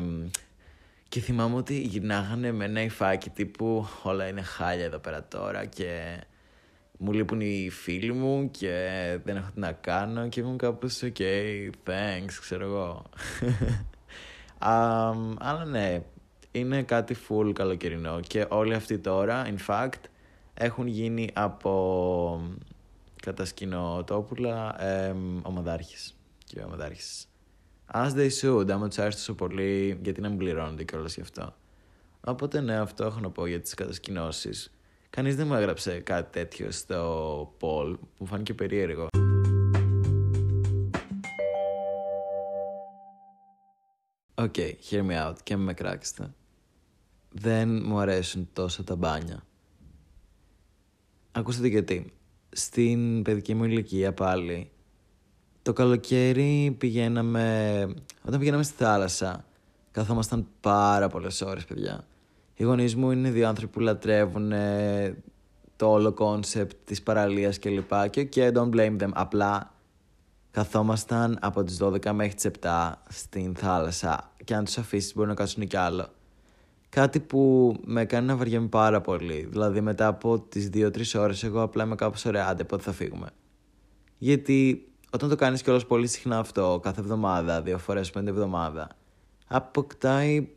και 1.14 1.20
θυμάμαι 1.20 1.56
ότι 1.56 1.80
γυρνάγανε 1.80 2.52
με 2.52 2.66
ένα 2.66 2.82
υφάκι 2.82 3.30
τύπου 3.30 3.88
όλα 4.04 4.28
είναι 4.28 4.42
χάλια 4.42 4.86
εδώ 4.86 4.98
πέρα 4.98 5.24
τώρα 5.28 5.66
και 5.66 6.20
μου 6.98 7.12
λείπουν 7.12 7.42
οι 7.42 7.70
φίλοι 7.70 8.14
μου 8.14 8.52
και 8.52 8.70
δεν 9.24 9.36
έχω 9.36 9.50
τι 9.54 9.60
να 9.60 9.72
κάνω 9.72 10.28
και 10.28 10.40
ήμουν 10.40 10.58
κάπως 10.58 11.02
ok, 11.04 11.22
thanks, 11.86 12.34
ξέρω 12.40 12.66
εγώ. 12.66 13.04
um, 14.70 15.34
αλλά 15.40 15.66
ναι, 15.66 16.02
είναι 16.52 16.84
κάτι 16.84 17.16
full 17.28 17.52
καλοκαιρινό 17.54 18.20
και 18.20 18.46
όλοι 18.50 18.74
αυτοί 18.74 18.98
τώρα, 18.98 19.46
in 19.46 19.68
fact, 19.68 20.02
έχουν 20.54 20.88
γίνει 20.88 21.30
από 21.34 22.56
κατασκηνοτόπουλα 23.22 24.84
ε, 24.84 25.16
ομαδάρχης 25.42 26.16
και 26.46 26.62
ομαδάρχης. 26.62 27.28
As 27.92 28.14
they 28.14 28.30
should, 28.42 28.70
άμα 28.70 28.88
τους 28.88 28.98
άρεσε 28.98 29.18
τόσο 29.18 29.34
πολύ, 29.34 30.00
γιατί 30.04 30.22
να 30.22 30.30
μην 30.30 30.38
πληρώνονται 30.38 30.84
κιόλας 30.84 31.16
γι' 31.16 31.22
αυτό. 31.22 31.56
Οπότε 32.26 32.62
ναι, 32.62 32.76
αυτό 32.76 33.06
έχω 33.06 33.20
να 33.20 33.30
πω 33.30 33.46
για 33.46 33.62
τις 33.62 33.74
κατασκηνώσεις. 33.74 34.74
Κανείς 35.10 35.36
δεν 35.36 35.48
μου 35.48 35.54
έγραψε 35.54 36.00
κάτι 36.00 36.32
τέτοιο 36.40 36.72
στο 36.72 37.58
poll, 37.60 37.96
μου 38.18 38.26
φάνηκε 38.26 38.54
περίεργο. 38.54 39.08
Ok, 44.36 44.54
okay, 44.58 44.72
hear 44.90 45.02
me 45.10 45.28
out 45.28 45.36
και 45.44 45.56
με 45.56 45.74
κράξτε. 45.74 46.34
Δεν 47.30 47.84
μου 47.86 48.00
αρέσουν 48.00 48.50
τόσο 48.54 48.84
τα 48.84 48.96
μπάνια. 48.96 49.44
Ακούστε 51.32 51.68
γιατί. 51.68 52.14
Στην 52.50 53.22
παιδική 53.22 53.54
μου 53.54 53.64
ηλικία 53.64 54.14
πάλι 54.14 54.72
το 55.64 55.74
καλοκαίρι 55.74 56.76
πηγαίναμε, 56.78 57.88
όταν 58.26 58.40
πηγαίναμε 58.40 58.64
στη 58.64 58.84
θάλασσα, 58.84 59.46
καθόμασταν 59.92 60.48
πάρα 60.62 61.08
πολλές 61.08 61.42
ώρες, 61.42 61.66
παιδιά. 61.66 62.06
Οι 62.56 62.64
γονείς 62.64 62.96
μου 62.96 63.12
είναι 63.12 63.30
δύο 63.30 63.48
άνθρωποι 63.48 63.74
που 63.74 63.80
λατρεύουν 63.80 64.52
το 65.76 65.92
όλο 65.92 66.12
concept 66.12 66.76
της 66.86 67.02
παραλίας 67.02 67.60
κλπ. 67.60 68.10
Και 68.10 68.30
okay, 68.34 68.54
don't 68.54 68.70
blame 68.70 68.98
them. 69.00 69.10
Απλά 69.14 69.74
καθόμασταν 70.52 71.38
από 71.42 71.64
τις 71.64 71.78
12 71.82 72.12
μέχρι 72.12 72.34
τις 72.34 72.50
7 72.62 72.92
στην 73.10 73.56
θάλασσα 73.56 74.32
και 74.44 74.56
αν 74.56 74.64
τους 74.64 74.78
αφήσεις 74.78 75.14
μπορεί 75.14 75.28
να 75.28 75.34
κάτσουν 75.34 75.68
κι 75.68 75.78
άλλο. 75.78 76.08
Κάτι 76.90 77.20
που 77.20 77.74
με 77.86 78.06
κάνει 78.06 78.28
να 78.28 78.36
βαριέμαι 78.36 78.68
πάρα 78.68 79.02
πολύ. 79.02 79.48
Δηλαδή 79.52 79.82
μετά 79.82 80.08
από 80.08 80.40
τις 80.40 80.70
2-3 80.74 81.02
ώρες 81.16 81.44
εγώ 81.44 81.62
απλά 81.62 81.84
είμαι 81.84 81.96
κάπως 81.96 82.26
ωραία, 82.26 82.48
άντε 82.48 82.64
πότε 82.64 82.84
θα 82.84 82.92
φύγουμε. 82.92 83.28
Γιατί 84.18 84.88
όταν 85.14 85.30
το 85.30 85.36
κάνεις 85.36 85.62
κιόλας 85.62 85.86
πολύ 85.86 86.08
συχνά 86.08 86.38
αυτό, 86.38 86.80
κάθε 86.84 87.00
εβδομάδα, 87.00 87.62
δύο 87.62 87.78
φορές 87.78 88.10
την 88.10 88.30
εβδομάδα, 88.30 88.90
αποκτάει, 89.48 90.48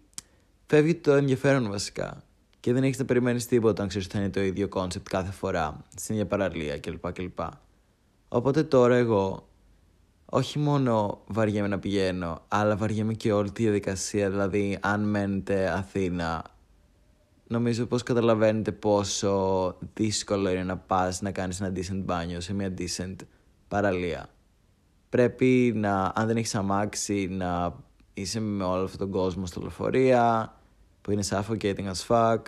φεύγει 0.66 0.94
το 0.94 1.12
ενδιαφέρον 1.12 1.70
βασικά. 1.70 2.22
Και 2.60 2.72
δεν 2.72 2.82
έχεις 2.82 2.98
να 2.98 3.04
περιμένεις 3.04 3.46
τίποτα 3.46 3.82
αν 3.82 3.88
ξέρεις 3.88 4.06
ότι 4.06 4.16
θα 4.16 4.22
είναι 4.22 4.32
το 4.32 4.40
ίδιο 4.40 4.68
concept 4.68 5.08
κάθε 5.08 5.32
φορά, 5.32 5.84
στην 5.96 6.14
ίδια 6.14 6.26
παραλία 6.26 6.78
κλπ. 6.78 7.12
κλπ. 7.12 7.38
Οπότε 8.28 8.62
τώρα 8.62 8.96
εγώ, 8.96 9.48
όχι 10.24 10.58
μόνο 10.58 11.22
βαριέμαι 11.26 11.68
να 11.68 11.78
πηγαίνω, 11.78 12.42
αλλά 12.48 12.76
βαριέμαι 12.76 13.14
και 13.14 13.32
όλη 13.32 13.50
τη 13.50 13.62
διαδικασία, 13.62 14.30
δηλαδή 14.30 14.78
αν 14.80 15.08
μένετε 15.08 15.68
Αθήνα, 15.68 16.44
νομίζω 17.46 17.86
πως 17.86 18.02
καταλαβαίνετε 18.02 18.72
πόσο 18.72 19.76
δύσκολο 19.94 20.50
είναι 20.50 20.64
να 20.64 20.76
πας 20.76 21.20
να 21.20 21.30
κάνεις 21.30 21.60
ένα 21.60 21.72
decent 21.76 22.02
μπάνιο 22.04 22.40
σε 22.40 22.54
μια 22.54 22.74
decent 22.78 23.16
παραλία 23.68 24.28
πρέπει 25.08 25.72
να, 25.74 26.12
αν 26.14 26.26
δεν 26.26 26.36
έχεις 26.36 26.54
αμάξει, 26.54 27.26
να 27.30 27.74
είσαι 28.14 28.40
με 28.40 28.64
όλο 28.64 28.82
αυτόν 28.82 28.98
τον 28.98 29.10
κόσμο 29.10 29.46
στο 29.46 29.60
λεωφορεία, 29.60 30.54
που 31.00 31.10
είναι 31.10 31.22
suffocating 31.28 31.92
as 31.92 32.06
fuck, 32.08 32.38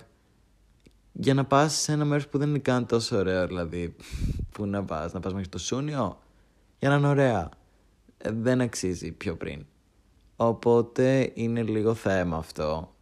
για 1.12 1.34
να 1.34 1.44
πας 1.44 1.74
σε 1.74 1.92
ένα 1.92 2.04
μέρος 2.04 2.28
που 2.28 2.38
δεν 2.38 2.48
είναι 2.48 2.58
καν 2.58 2.86
τόσο 2.86 3.16
ωραίο, 3.16 3.46
δηλαδή, 3.46 3.96
που 4.52 4.66
να 4.66 4.84
πας, 4.84 5.12
να 5.12 5.20
πας 5.20 5.32
μέχρι 5.32 5.48
το 5.48 5.58
Σούνιο, 5.58 6.18
για 6.78 6.88
να 6.88 6.94
είναι 6.94 7.08
ωραία. 7.08 7.48
Ε, 8.18 8.30
δεν 8.30 8.60
αξίζει 8.60 9.12
πιο 9.12 9.36
πριν. 9.36 9.66
Οπότε 10.36 11.30
είναι 11.34 11.62
λίγο 11.62 11.94
θέμα 11.94 12.36
αυτό. 12.36 12.94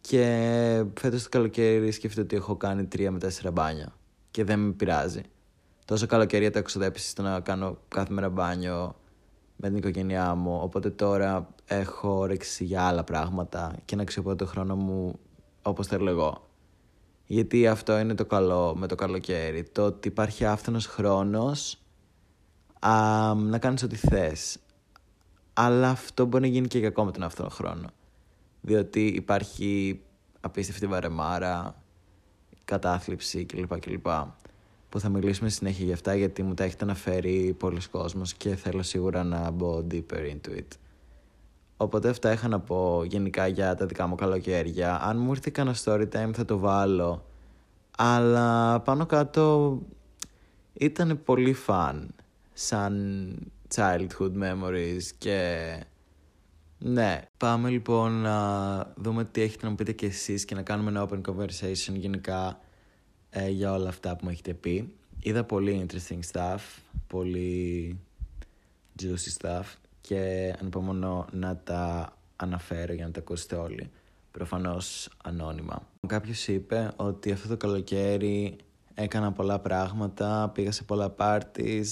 Και 0.00 0.84
φέτος 0.94 1.22
το 1.22 1.28
καλοκαίρι 1.28 1.90
σκέφτεται 1.90 2.22
ότι 2.22 2.36
έχω 2.36 2.56
κάνει 2.56 2.84
τρία 2.84 3.10
με 3.10 3.18
τέσσερα 3.18 3.50
μπάνια. 3.50 3.94
Και 4.30 4.44
δεν 4.44 4.58
με 4.58 4.72
πειράζει. 4.72 5.22
Τόσο 5.86 6.06
καλοκαίρι 6.06 6.50
το 6.50 6.58
έχω 6.58 6.66
ξοδέψεις 6.66 7.10
στο 7.10 7.22
να 7.22 7.40
κάνω 7.40 7.78
κάθε 7.88 8.12
μέρα 8.12 8.28
μπάνιο 8.28 8.96
με 9.56 9.68
την 9.68 9.76
οικογένειά 9.76 10.34
μου. 10.34 10.60
Οπότε 10.62 10.90
τώρα 10.90 11.48
έχω 11.66 12.18
όρεξη 12.18 12.64
για 12.64 12.82
άλλα 12.82 13.04
πράγματα 13.04 13.74
και 13.84 13.96
να 13.96 14.02
αξιοποιώ 14.02 14.36
το 14.36 14.46
χρόνο 14.46 14.76
μου 14.76 15.18
όπως 15.62 15.86
θέλω 15.86 16.10
εγώ. 16.10 16.48
Γιατί 17.26 17.66
αυτό 17.66 17.98
είναι 17.98 18.14
το 18.14 18.24
καλό 18.24 18.74
με 18.76 18.86
το 18.86 18.94
καλοκαίρι. 18.94 19.64
Το 19.64 19.84
ότι 19.84 20.08
υπάρχει 20.08 20.44
άφθονος 20.44 20.86
χρόνος 20.86 21.78
α, 22.78 23.34
να 23.34 23.58
κάνεις 23.58 23.82
ό,τι 23.82 23.96
θες. 23.96 24.58
Αλλά 25.52 25.88
αυτό 25.88 26.24
μπορεί 26.24 26.42
να 26.42 26.50
γίνει 26.50 26.66
και 26.66 26.78
για 26.78 26.88
ακόμα 26.88 27.10
τον 27.10 27.22
άφθονο 27.22 27.48
χρόνο. 27.48 27.88
Διότι 28.60 29.06
υπάρχει 29.06 30.00
απίστευτη 30.40 30.86
βαρεμάρα, 30.86 31.82
κατάθλιψη 32.64 33.44
κλπ. 33.44 33.78
κλπ 33.78 34.06
που 34.96 35.02
θα 35.02 35.08
μιλήσουμε 35.08 35.48
συνέχεια 35.48 35.84
για 35.84 35.94
αυτά 35.94 36.14
γιατί 36.14 36.42
μου 36.42 36.54
τα 36.54 36.64
έχετε 36.64 36.84
αναφέρει 36.84 37.54
πολλοί 37.58 37.80
κόσμος 37.90 38.34
και 38.34 38.56
θέλω 38.56 38.82
σίγουρα 38.82 39.24
να 39.24 39.50
μπω 39.50 39.86
deeper 39.90 40.14
into 40.14 40.58
it. 40.58 40.66
Οπότε 41.76 42.08
αυτά 42.08 42.32
είχα 42.32 42.48
να 42.48 42.60
πω 42.60 43.04
γενικά 43.04 43.46
για 43.46 43.74
τα 43.74 43.86
δικά 43.86 44.06
μου 44.06 44.14
καλοκαίρια. 44.14 45.00
Αν 45.02 45.18
μου 45.18 45.30
ήρθε 45.30 45.50
κανένα 45.50 45.76
story 45.84 46.08
time 46.12 46.30
θα 46.32 46.44
το 46.44 46.58
βάλω. 46.58 47.24
Αλλά 47.98 48.80
πάνω 48.80 49.06
κάτω 49.06 49.78
ήταν 50.72 51.20
πολύ 51.24 51.56
fun 51.66 52.06
σαν 52.52 53.34
childhood 53.74 54.32
memories 54.42 55.02
και 55.18 55.58
ναι. 56.78 57.22
Πάμε 57.36 57.68
λοιπόν 57.68 58.12
να 58.12 58.78
δούμε 58.96 59.24
τι 59.24 59.40
έχετε 59.40 59.64
να 59.64 59.70
μου 59.70 59.76
πείτε 59.76 59.92
και 59.92 60.06
εσείς 60.06 60.44
και 60.44 60.54
να 60.54 60.62
κάνουμε 60.62 60.90
ένα 60.90 61.08
open 61.08 61.20
conversation 61.20 61.94
γενικά 61.94 62.60
ε, 63.38 63.48
για 63.48 63.72
όλα 63.72 63.88
αυτά 63.88 64.16
που 64.16 64.24
μου 64.24 64.30
έχετε 64.30 64.54
πει. 64.54 64.94
Είδα 65.20 65.44
πολύ 65.44 65.86
interesting 65.86 66.20
stuff, 66.32 66.58
πολύ 67.06 67.98
juicy 69.02 69.42
stuff 69.42 69.64
και 70.00 70.54
ανυπομονώ 70.60 71.26
να 71.32 71.56
τα 71.56 72.12
αναφέρω 72.36 72.92
για 72.92 73.06
να 73.06 73.10
τα 73.10 73.20
ακούσετε 73.20 73.56
όλοι. 73.56 73.90
Προφανώς 74.30 75.08
ανώνυμα. 75.24 75.88
Κάποιος 76.06 76.48
είπε 76.48 76.92
ότι 76.96 77.32
αυτό 77.32 77.48
το 77.48 77.56
καλοκαίρι 77.56 78.56
έκανα 78.94 79.32
πολλά 79.32 79.58
πράγματα, 79.58 80.50
πήγα 80.54 80.72
σε 80.72 80.82
πολλά 80.82 81.14
parties, 81.18 81.86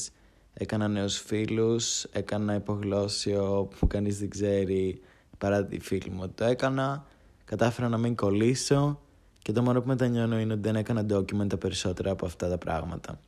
έκανα 0.54 0.88
νέους 0.88 1.18
φίλους, 1.18 2.04
έκανα 2.04 2.54
υπογλώσιο 2.54 3.68
που 3.78 3.86
κανείς 3.86 4.18
δεν 4.18 4.30
ξέρει 4.30 5.00
παρά 5.38 5.64
τη 5.64 5.80
φίλη 5.80 6.10
μου 6.10 6.28
το 6.28 6.44
έκανα, 6.44 7.06
κατάφερα 7.44 7.88
να 7.88 7.98
μην 7.98 8.16
κολλήσω 8.16 8.98
και 9.44 9.52
το 9.52 9.62
μόνο 9.62 9.80
που 9.80 9.88
μετανιώνω 9.88 10.38
είναι 10.38 10.52
ότι 10.52 10.62
δεν 10.62 10.76
έκανα 10.76 11.06
document 11.10 11.48
τα 11.48 11.56
περισσότερα 11.56 12.10
από 12.10 12.26
αυτά 12.26 12.48
τα 12.48 12.58
πράγματα. 12.58 13.18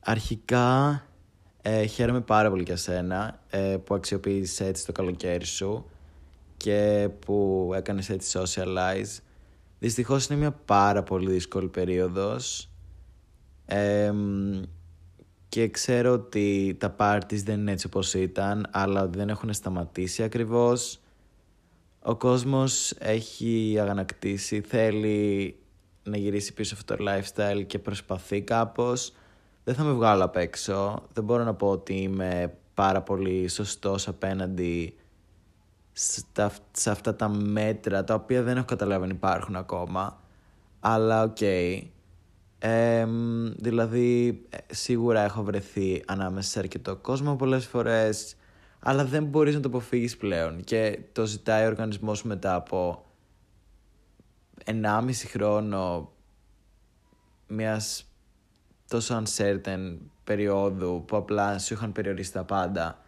Αρχικά 0.00 1.02
ε, 1.62 1.86
χαίρομαι 1.86 2.20
πάρα 2.20 2.50
πολύ 2.50 2.62
για 2.62 2.76
σένα 2.76 3.40
ε, 3.50 3.76
που 3.84 3.94
αξιοποίησες 3.94 4.60
έτσι 4.60 4.86
το 4.86 4.92
καλοκαίρι 4.92 5.44
σου 5.44 5.86
και 6.56 7.08
που 7.26 7.70
έκανες 7.74 8.10
έτσι 8.10 8.38
socialize. 8.42 9.22
Δυστυχώς 9.78 10.26
είναι 10.26 10.38
μια 10.38 10.50
πάρα 10.50 11.02
πολύ 11.02 11.30
δύσκολη 11.30 11.68
περίοδος 11.68 12.70
και 15.48 15.68
ξέρω 15.68 16.12
ότι 16.12 16.76
τα 16.80 16.96
parties 16.98 17.42
δεν 17.44 17.60
είναι 17.60 17.72
έτσι 17.72 17.86
όπως 17.86 18.14
ήταν 18.14 18.68
αλλά 18.70 19.06
δεν 19.06 19.28
έχουν 19.28 19.52
σταματήσει 19.52 20.22
ακριβώς 20.22 21.01
ο 22.02 22.16
κόσμος 22.16 22.90
έχει 22.98 23.76
αγανακτήσει, 23.80 24.60
θέλει 24.60 25.56
να 26.02 26.16
γυρίσει 26.16 26.52
πίσω 26.52 26.74
αυτό 26.74 26.96
το 26.96 27.04
lifestyle 27.08 27.64
και 27.66 27.78
προσπαθεί 27.78 28.40
κάπως. 28.40 29.12
Δεν 29.64 29.74
θα 29.74 29.82
με 29.82 29.92
βγάλω 29.92 30.24
απ' 30.24 30.36
έξω. 30.36 31.02
Δεν 31.12 31.24
μπορώ 31.24 31.44
να 31.44 31.54
πω 31.54 31.70
ότι 31.70 31.94
είμαι 31.94 32.54
πάρα 32.74 33.02
πολύ 33.02 33.48
σωστός 33.48 34.08
απέναντι 34.08 34.96
στα, 35.92 36.52
σε 36.70 36.90
αυτά 36.90 37.16
τα 37.16 37.28
μέτρα 37.28 38.04
τα 38.04 38.14
οποία 38.14 38.42
δεν 38.42 38.56
έχω 38.56 38.66
καταλάβει 38.66 39.04
αν 39.04 39.10
υπάρχουν 39.10 39.56
ακόμα. 39.56 40.20
Αλλά 40.80 41.22
ok. 41.22 41.36
Okay. 41.40 41.82
δηλαδή 43.56 44.42
σίγουρα 44.70 45.20
έχω 45.20 45.42
βρεθεί 45.42 46.02
ανάμεσα 46.06 46.50
σε 46.50 46.58
αρκετό 46.58 46.96
κόσμο 46.96 47.36
πολλές 47.36 47.66
φορές 47.66 48.36
αλλά 48.82 49.04
δεν 49.04 49.24
μπορείς 49.24 49.54
να 49.54 49.60
το 49.60 49.68
αποφύγεις 49.68 50.16
πλέον 50.16 50.60
και 50.60 50.98
το 51.12 51.26
ζητάει 51.26 51.64
ο 51.64 51.66
οργανισμός 51.66 52.22
μετά 52.22 52.54
από 52.54 53.04
1,5 54.64 55.10
χρόνο 55.26 56.12
μιας 57.46 58.04
τόσο 58.88 59.22
uncertain 59.22 59.96
περίοδου 60.24 61.04
που 61.06 61.16
απλά 61.16 61.58
σου 61.58 61.74
είχαν 61.74 61.92
περιορίσει 61.92 62.32
τα 62.32 62.44
πάντα 62.44 63.02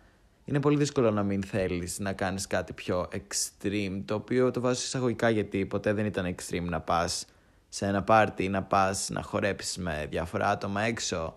είναι 0.45 0.61
πολύ 0.61 0.77
δύσκολο 0.77 1.11
να 1.11 1.23
μην 1.23 1.43
θέλεις 1.43 1.99
να 1.99 2.13
κάνεις 2.13 2.47
κάτι 2.47 2.73
πιο 2.73 3.09
extreme 3.13 4.03
το 4.05 4.15
οποίο 4.15 4.51
το 4.51 4.61
βάζω 4.61 4.81
εισαγωγικά 4.81 5.31
γιατί 5.31 5.67
ποτέ 5.67 5.93
δεν 5.93 6.07
ήταν 6.07 6.35
extreme 6.35 6.69
να 6.69 6.81
πας 6.81 7.27
σε 7.69 7.87
ένα 7.87 8.03
πάρτι 8.03 8.49
να 8.49 8.63
πας 8.63 9.09
να 9.11 9.23
χορέψεις 9.23 9.79
με 9.79 10.07
διάφορα 10.11 10.49
άτομα 10.49 10.83
έξω 10.83 11.35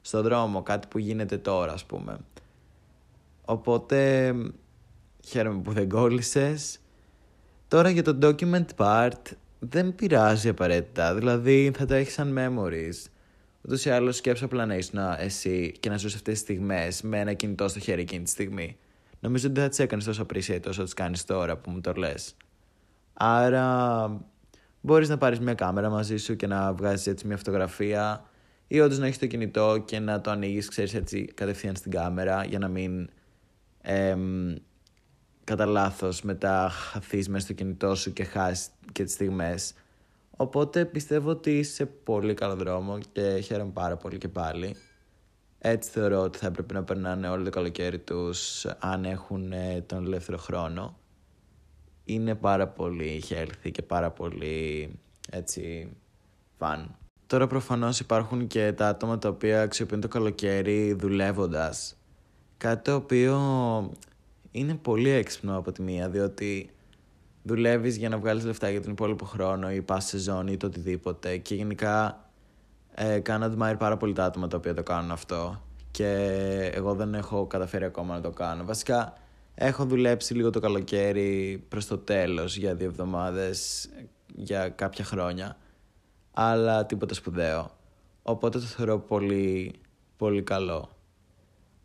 στον 0.00 0.22
δρόμο, 0.22 0.62
κάτι 0.62 0.86
που 0.86 0.98
γίνεται 0.98 1.38
τώρα 1.38 1.72
ας 1.72 1.84
πούμε. 1.84 2.18
Οπότε 3.50 4.32
χαίρομαι 5.26 5.62
που 5.62 5.72
δεν 5.72 5.88
κόλλησες. 5.88 6.78
Τώρα 7.68 7.90
για 7.90 8.02
το 8.02 8.18
document 8.22 8.64
part 8.76 9.22
δεν 9.58 9.94
πειράζει 9.94 10.48
απαραίτητα. 10.48 11.14
Δηλαδή 11.14 11.72
θα 11.76 11.86
τα 11.86 11.96
έχεις 11.96 12.12
σαν 12.12 12.36
memories. 12.38 13.10
Ούτως 13.62 13.84
ή 13.84 13.90
άλλως 13.90 14.16
σκέψω 14.16 14.44
απλά 14.44 14.66
να 14.66 14.76
ήσουν 14.76 14.98
εσύ 15.18 15.72
και 15.80 15.88
να 15.88 15.96
ζούσε 15.96 16.16
αυτές 16.16 16.32
τις 16.32 16.42
στιγμές 16.42 17.02
με 17.02 17.18
ένα 17.18 17.32
κινητό 17.32 17.68
στο 17.68 17.78
χέρι 17.78 18.00
εκείνη 18.00 18.24
τη 18.24 18.30
στιγμή. 18.30 18.76
Νομίζω 19.20 19.46
ότι 19.46 19.54
δεν 19.54 19.64
θα 19.64 19.68
τις 19.68 19.78
έκανες 19.78 20.04
τόσο 20.04 20.26
appreciate 20.28 20.66
όσο 20.68 20.82
τις 20.82 20.94
κάνεις 20.94 21.24
τώρα 21.24 21.56
που 21.56 21.70
μου 21.70 21.80
το 21.80 21.92
λες. 21.92 22.36
Άρα 23.12 24.08
μπορείς 24.80 25.08
να 25.08 25.18
πάρεις 25.18 25.40
μια 25.40 25.54
κάμερα 25.54 25.90
μαζί 25.90 26.16
σου 26.16 26.36
και 26.36 26.46
να 26.46 26.72
βγάζεις 26.72 27.06
έτσι 27.06 27.26
μια 27.26 27.36
φωτογραφία 27.36 28.24
ή 28.66 28.80
όντως 28.80 28.98
να 28.98 29.06
έχεις 29.06 29.18
το 29.18 29.26
κινητό 29.26 29.82
και 29.84 29.98
να 29.98 30.20
το 30.20 30.30
ανοίγεις, 30.30 30.68
ξέρεις 30.68 30.94
έτσι 30.94 31.24
κατευθείαν 31.24 31.76
στην 31.76 31.90
κάμερα 31.90 32.44
για 32.44 32.58
να 32.58 32.68
μην 32.68 33.08
ε, 33.82 34.16
κατά 35.44 35.66
λάθος 35.66 36.22
μετά 36.22 36.68
χαθείς 36.70 37.28
μέσα 37.28 37.44
στο 37.44 37.52
κινητό 37.52 37.94
σου 37.94 38.12
και 38.12 38.24
χάσεις 38.24 38.68
και 38.92 39.04
τις 39.04 39.12
στιγμές. 39.12 39.72
Οπότε 40.36 40.84
πιστεύω 40.84 41.30
ότι 41.30 41.58
είσαι 41.58 41.72
σε 41.72 41.86
πολύ 41.86 42.34
καλό 42.34 42.56
δρόμο 42.56 42.98
και 43.12 43.40
χαίρομαι 43.40 43.70
πάρα 43.70 43.96
πολύ 43.96 44.18
και 44.18 44.28
πάλι. 44.28 44.76
Έτσι 45.58 45.90
θεωρώ 45.90 46.20
ότι 46.20 46.38
θα 46.38 46.46
έπρεπε 46.46 46.74
να 46.74 46.84
περνάνε 46.84 47.28
όλο 47.28 47.44
το 47.44 47.50
καλοκαίρι 47.50 47.98
τους 47.98 48.66
αν 48.66 49.04
έχουν 49.04 49.52
ε, 49.52 49.80
τον 49.86 50.04
ελεύθερο 50.04 50.38
χρόνο. 50.38 50.98
Είναι 52.04 52.34
πάρα 52.34 52.68
πολύ 52.68 53.22
healthy 53.28 53.70
και 53.72 53.82
πάρα 53.82 54.10
πολύ 54.10 54.90
έτσι 55.30 55.92
fun. 56.58 56.84
Τώρα 57.26 57.46
προφανώς 57.46 58.00
υπάρχουν 58.00 58.46
και 58.46 58.72
τα 58.72 58.88
άτομα 58.88 59.18
τα 59.18 59.28
οποία 59.28 59.62
αξιοποιούν 59.62 60.00
το 60.00 60.08
καλοκαίρι 60.08 60.92
δουλεύοντας 60.92 61.99
Κάτι 62.60 62.82
το 62.82 62.94
οποίο 62.94 63.36
είναι 64.50 64.74
πολύ 64.74 65.10
έξυπνο 65.10 65.56
από 65.56 65.72
τη 65.72 65.82
μία, 65.82 66.08
διότι 66.08 66.70
δουλεύεις 67.42 67.96
για 67.96 68.08
να 68.08 68.18
βγάλεις 68.18 68.44
λεφτά 68.44 68.70
για 68.70 68.82
τον 68.82 68.90
υπόλοιπο 68.90 69.24
χρόνο 69.24 69.70
ή 69.72 69.82
πας 69.82 70.04
σε 70.04 70.18
ζώνη 70.18 70.52
ή 70.52 70.56
το 70.56 70.66
οτιδήποτε 70.66 71.36
και 71.36 71.54
γενικά 71.54 72.24
ε, 72.94 73.18
κάνω 73.18 73.46
admire 73.46 73.74
πάρα 73.78 73.96
πολύ 73.96 74.12
τα 74.12 74.24
άτομα 74.24 74.48
τα 74.48 74.56
οποία 74.56 74.74
το 74.74 74.82
κάνουν 74.82 75.10
αυτό 75.10 75.62
και 75.90 76.12
εγώ 76.74 76.94
δεν 76.94 77.14
έχω 77.14 77.46
καταφέρει 77.46 77.84
ακόμα 77.84 78.14
να 78.14 78.20
το 78.20 78.30
κάνω. 78.30 78.64
Βασικά 78.64 79.12
έχω 79.54 79.84
δουλέψει 79.84 80.34
λίγο 80.34 80.50
το 80.50 80.60
καλοκαίρι 80.60 81.64
προς 81.68 81.86
το 81.86 81.98
τέλος 81.98 82.56
για 82.56 82.74
δύο 82.74 82.86
εβδομάδες, 82.86 83.88
για 84.36 84.68
κάποια 84.68 85.04
χρόνια, 85.04 85.56
αλλά 86.32 86.86
τίποτα 86.86 87.14
σπουδαίο. 87.14 87.70
Οπότε 88.22 88.58
το 88.58 88.64
θεωρώ 88.64 88.98
πολύ, 88.98 89.72
πολύ 90.16 90.42
καλό 90.42 90.88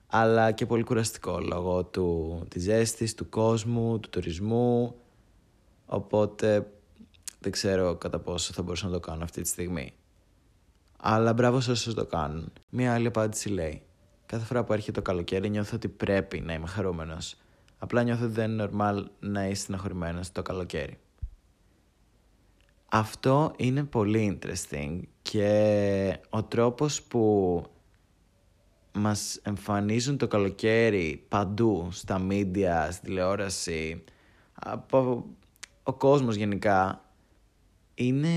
αλλά 0.08 0.52
και 0.52 0.66
πολύ 0.66 0.84
κουραστικό 0.84 1.40
λόγω 1.40 1.84
του, 1.84 2.42
της 2.48 2.64
ζέστης, 2.64 3.16
του 3.16 3.30
κόσμου, 3.30 4.00
του 4.00 4.10
τουρισμού. 4.10 4.96
Οπότε 5.86 6.72
δεν 7.40 7.52
ξέρω 7.52 7.96
κατά 7.96 8.20
πόσο 8.20 8.54
θα 8.54 8.62
μπορούσα 8.62 8.86
να 8.86 8.94
το 8.94 9.00
κάνω 9.00 9.24
αυτή 9.24 9.42
τη 9.42 9.48
στιγμή. 9.48 9.94
Αλλά 10.98 11.34
μπράβο 11.34 11.60
σε 11.60 11.72
όσους 11.72 11.94
το 11.94 12.06
κάνουν. 12.06 12.54
Μία 12.70 12.94
άλλη 12.94 13.08
απάντηση 13.08 13.50
λέει 13.50 13.82
Κάθε 14.26 14.46
φορά 14.46 14.64
που 14.64 14.74
έρχεται 14.74 14.92
το 14.92 15.02
καλοκαίρι 15.02 15.50
νιώθω 15.50 15.76
ότι 15.76 15.88
πρέπει 15.88 16.40
να 16.40 16.54
είμαι 16.54 16.68
χαρούμενος. 16.68 17.36
Απλά 17.78 18.04
νιώθω 18.04 18.26
ότι 18.26 18.34
δεν 18.34 18.52
είναι 18.52 18.70
normal 18.72 19.04
να 19.20 19.48
είσαι 19.48 19.62
στεναχωρημένος 19.62 20.32
το 20.32 20.42
καλοκαίρι. 20.42 21.00
Αυτό 22.86 23.54
είναι 23.58 23.84
πολύ 23.84 24.40
interesting 24.42 25.00
και 25.22 26.20
ο 26.30 26.44
τρόπος 26.44 27.02
που 27.02 27.64
μας 28.96 29.40
εμφανίζουν 29.44 30.18
το 30.18 30.28
καλοκαίρι 30.28 31.24
παντού, 31.30 31.88
στα 31.92 32.28
media, 32.30 32.88
στη 32.92 33.06
τηλεόραση, 33.06 34.04
από 34.54 35.26
ο 35.84 35.94
κόσμος 35.94 36.36
γενικά, 36.36 37.06
είναι 37.96 38.30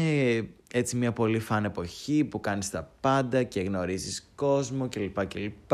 έτσι 0.73 0.97
μια 0.97 1.12
πολύ 1.12 1.38
φαν 1.38 1.64
εποχή 1.64 2.25
που 2.25 2.40
κάνεις 2.40 2.71
τα 2.71 2.90
πάντα 3.01 3.42
και 3.42 3.61
γνωρίζεις 3.61 4.31
κόσμο 4.35 4.88
κλπ. 4.88 5.27
κλπ. 5.27 5.73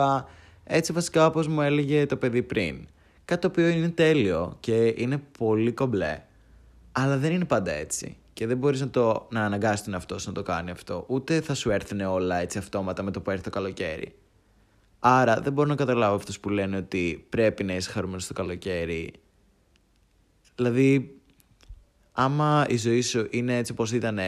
Έτσι 0.65 0.93
βασικά 0.93 1.27
όπως 1.27 1.49
μου 1.49 1.61
έλεγε 1.61 2.07
το 2.07 2.17
παιδί 2.17 2.43
πριν. 2.43 2.87
Κάτι 3.25 3.41
το 3.41 3.47
οποίο 3.47 3.69
είναι 3.69 3.89
τέλειο 3.89 4.57
και 4.61 4.95
είναι 4.97 5.23
πολύ 5.39 5.73
κομπλέ. 5.73 6.23
Αλλά 6.93 7.19
δεν 7.19 7.33
είναι 7.33 7.45
πάντα 7.45 7.73
έτσι. 7.73 8.17
Και 8.33 8.47
δεν 8.47 8.57
μπορείς 8.57 8.81
να, 8.81 8.89
το, 8.89 9.27
να 9.31 9.45
αναγκάσεις 9.45 9.85
τον 9.85 9.95
εαυτό 9.95 10.19
σου 10.19 10.29
να 10.29 10.35
το 10.35 10.43
κάνει 10.43 10.71
αυτό. 10.71 11.05
Ούτε 11.09 11.41
θα 11.41 11.55
σου 11.55 11.71
έρθουν 11.71 12.01
όλα 12.01 12.37
έτσι 12.37 12.59
αυτόματα 12.59 13.03
με 13.03 13.11
το 13.11 13.21
που 13.21 13.31
έρθει 13.31 13.43
το 13.43 13.51
καλοκαίρι. 13.51 14.15
Άρα 15.07 15.41
δεν 15.41 15.53
μπορώ 15.53 15.69
να 15.69 15.75
καταλάβω 15.75 16.15
αυτούς 16.15 16.41
που 16.41 16.49
λένε 16.49 16.77
ότι 16.77 17.27
πρέπει 17.29 17.65
να 17.65 17.75
είσαι 17.75 17.91
χαρούμενος 17.91 18.27
το 18.27 18.33
καλοκαίρι. 18.33 19.13
Δηλαδή, 20.55 21.21
άμα 22.13 22.67
η 22.69 22.77
ζωή 22.77 23.01
σου 23.01 23.27
είναι 23.31 23.57
έτσι 23.57 23.73
όπως 23.73 23.93
ήταν 23.93 24.19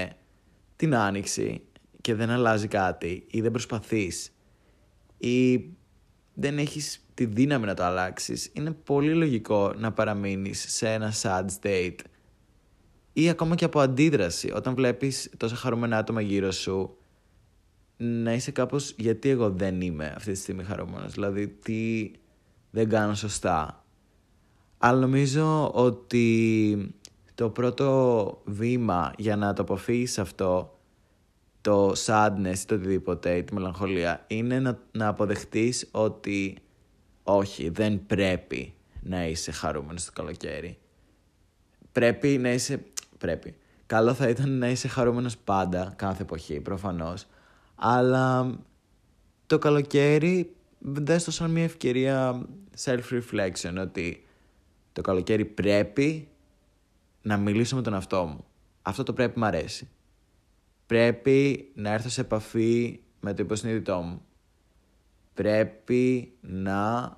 την 0.77 0.95
άνοιξη 0.95 1.62
και 2.01 2.15
δεν 2.15 2.31
αλλάζει 2.31 2.69
κάτι 2.69 3.27
ή 3.31 3.41
δεν 3.41 3.51
προσπαθείς 3.51 4.33
ή 5.19 5.65
δεν 6.35 6.59
έχεις 6.59 7.05
τη 7.15 7.25
δύναμη 7.25 7.67
να 7.67 7.75
το 7.75 7.85
αλλάξεις, 7.85 8.51
είναι 8.53 8.71
πολύ 8.71 9.15
λογικό 9.15 9.73
να 9.77 9.93
παραμείνεις 9.93 10.65
σε 10.69 10.93
ένα 10.93 11.12
sad 11.23 11.45
state 11.61 11.99
ή 13.12 13.29
ακόμα 13.29 13.55
και 13.55 13.65
από 13.65 13.81
αντίδραση. 13.81 14.53
Όταν 14.55 14.75
βλέπεις 14.75 15.31
τόσα 15.37 15.57
χαρούμενα 15.57 15.99
άτομα 15.99 16.21
γύρω 16.21 16.51
σου, 16.51 16.97
να 17.97 18.33
είσαι 18.33 18.51
κάπως 18.51 18.95
γιατί 18.97 19.29
εγώ 19.29 19.51
δεν 19.51 19.81
είμαι 19.81 20.13
αυτή 20.17 20.33
τη 20.33 20.39
στιγμή 20.39 20.65
χαρούμενος. 20.65 21.13
Δηλαδή 21.13 21.49
τι 21.49 22.11
δεν 22.71 22.89
κάνω 22.89 23.15
σωστά. 23.15 23.85
Αλλά 24.79 25.01
νομίζω 25.01 25.71
ότι 25.75 26.95
το 27.35 27.51
πρώτο 27.51 28.43
βήμα 28.45 29.13
για 29.19 29.37
να 29.37 29.53
το 29.53 29.63
αποφύγεις 29.63 30.19
αυτό, 30.19 30.79
το 31.61 31.93
sadness 32.07 32.59
ή 32.63 32.65
το 32.67 32.75
οτιδήποτε, 32.75 33.43
τη 33.43 33.55
μελαγχολία, 33.55 34.25
είναι 34.27 34.61
να, 34.61 34.79
να 34.93 35.09
αποδεχτείς 35.09 35.89
ότι 35.91 36.59
όχι, 37.23 37.69
δεν 37.69 38.07
πρέπει 38.07 38.75
να 39.03 39.27
είσαι 39.27 39.51
χαρούμενος 39.51 40.05
το 40.05 40.13
καλοκαίρι. 40.15 40.79
Πρέπει 41.93 42.29
να 42.29 42.53
είσαι... 42.53 42.85
Πρέπει. 43.19 43.55
Καλό 43.87 44.15
θα 44.15 44.29
ήταν 44.29 44.59
να 44.59 44.69
είσαι 44.69 44.89
χαρούμενος 44.89 45.37
πάντα, 45.37 45.93
κάθε 45.97 46.23
εποχή, 46.23 46.61
προφανώς. 46.61 47.27
Αλλά 47.77 48.59
το 49.47 49.59
καλοκαίρι 49.59 50.55
δες 50.79 51.25
το 51.25 51.31
σαν 51.31 51.51
μια 51.51 51.65
ευκαιρία 51.65 52.47
self-reflection, 52.85 53.75
ότι 53.81 54.27
το 54.93 55.01
καλοκαίρι 55.01 55.45
πρέπει 55.45 56.29
να 57.23 57.37
μιλήσω 57.37 57.77
με 57.77 57.83
τον 57.83 57.93
εαυτό 57.93 58.25
μου. 58.25 58.45
Αυτό 58.83 59.03
το 59.03 59.12
πρέπει 59.12 59.39
μ' 59.39 59.45
αρέσει. 59.45 59.89
Πρέπει 60.87 61.71
να 61.75 61.93
έρθω 61.93 62.09
σε 62.09 62.21
επαφή 62.21 63.01
με 63.21 63.35
το 63.35 63.43
υποσυνείδητό 63.43 64.01
μου 64.01 64.27
πρέπει 65.37 66.33
να 66.41 67.17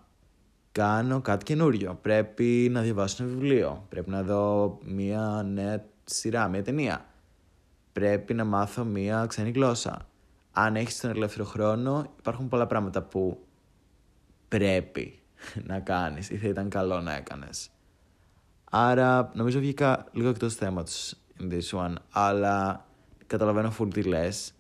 κάνω 0.72 1.20
κάτι 1.20 1.44
καινούριο. 1.44 1.98
Πρέπει 2.02 2.68
να 2.70 2.80
διαβάσω 2.80 3.24
ένα 3.24 3.32
βιβλίο. 3.32 3.86
Πρέπει 3.88 4.10
να 4.10 4.22
δω 4.22 4.78
μία 4.84 5.46
νέα 5.52 5.84
σειρά, 6.04 6.48
μία 6.48 6.62
ταινία. 6.62 7.06
Πρέπει 7.92 8.34
να 8.34 8.44
μάθω 8.44 8.84
μία 8.84 9.26
ξένη 9.26 9.50
γλώσσα. 9.50 10.07
Αν 10.60 10.76
έχεις 10.76 11.00
τον 11.00 11.10
ελεύθερο 11.10 11.44
χρόνο, 11.44 12.14
υπάρχουν 12.18 12.48
πολλά 12.48 12.66
πράγματα 12.66 13.02
που 13.02 13.46
πρέπει 14.48 15.18
να 15.64 15.80
κάνεις 15.80 16.30
ή 16.30 16.36
θα 16.36 16.48
ήταν 16.48 16.68
καλό 16.68 17.00
να 17.00 17.14
έκανες. 17.16 17.70
Άρα, 18.70 19.30
νομίζω 19.34 19.58
βγήκα 19.58 20.06
λίγο 20.12 20.28
εκτός 20.28 20.54
θέματος 20.54 21.14
in 21.40 21.52
this 21.52 21.78
one, 21.78 21.94
αλλά 22.10 22.86
καταλαβαίνω 23.26 23.72
full 23.78 23.88
τι 23.92 24.02
λες. 24.02 24.54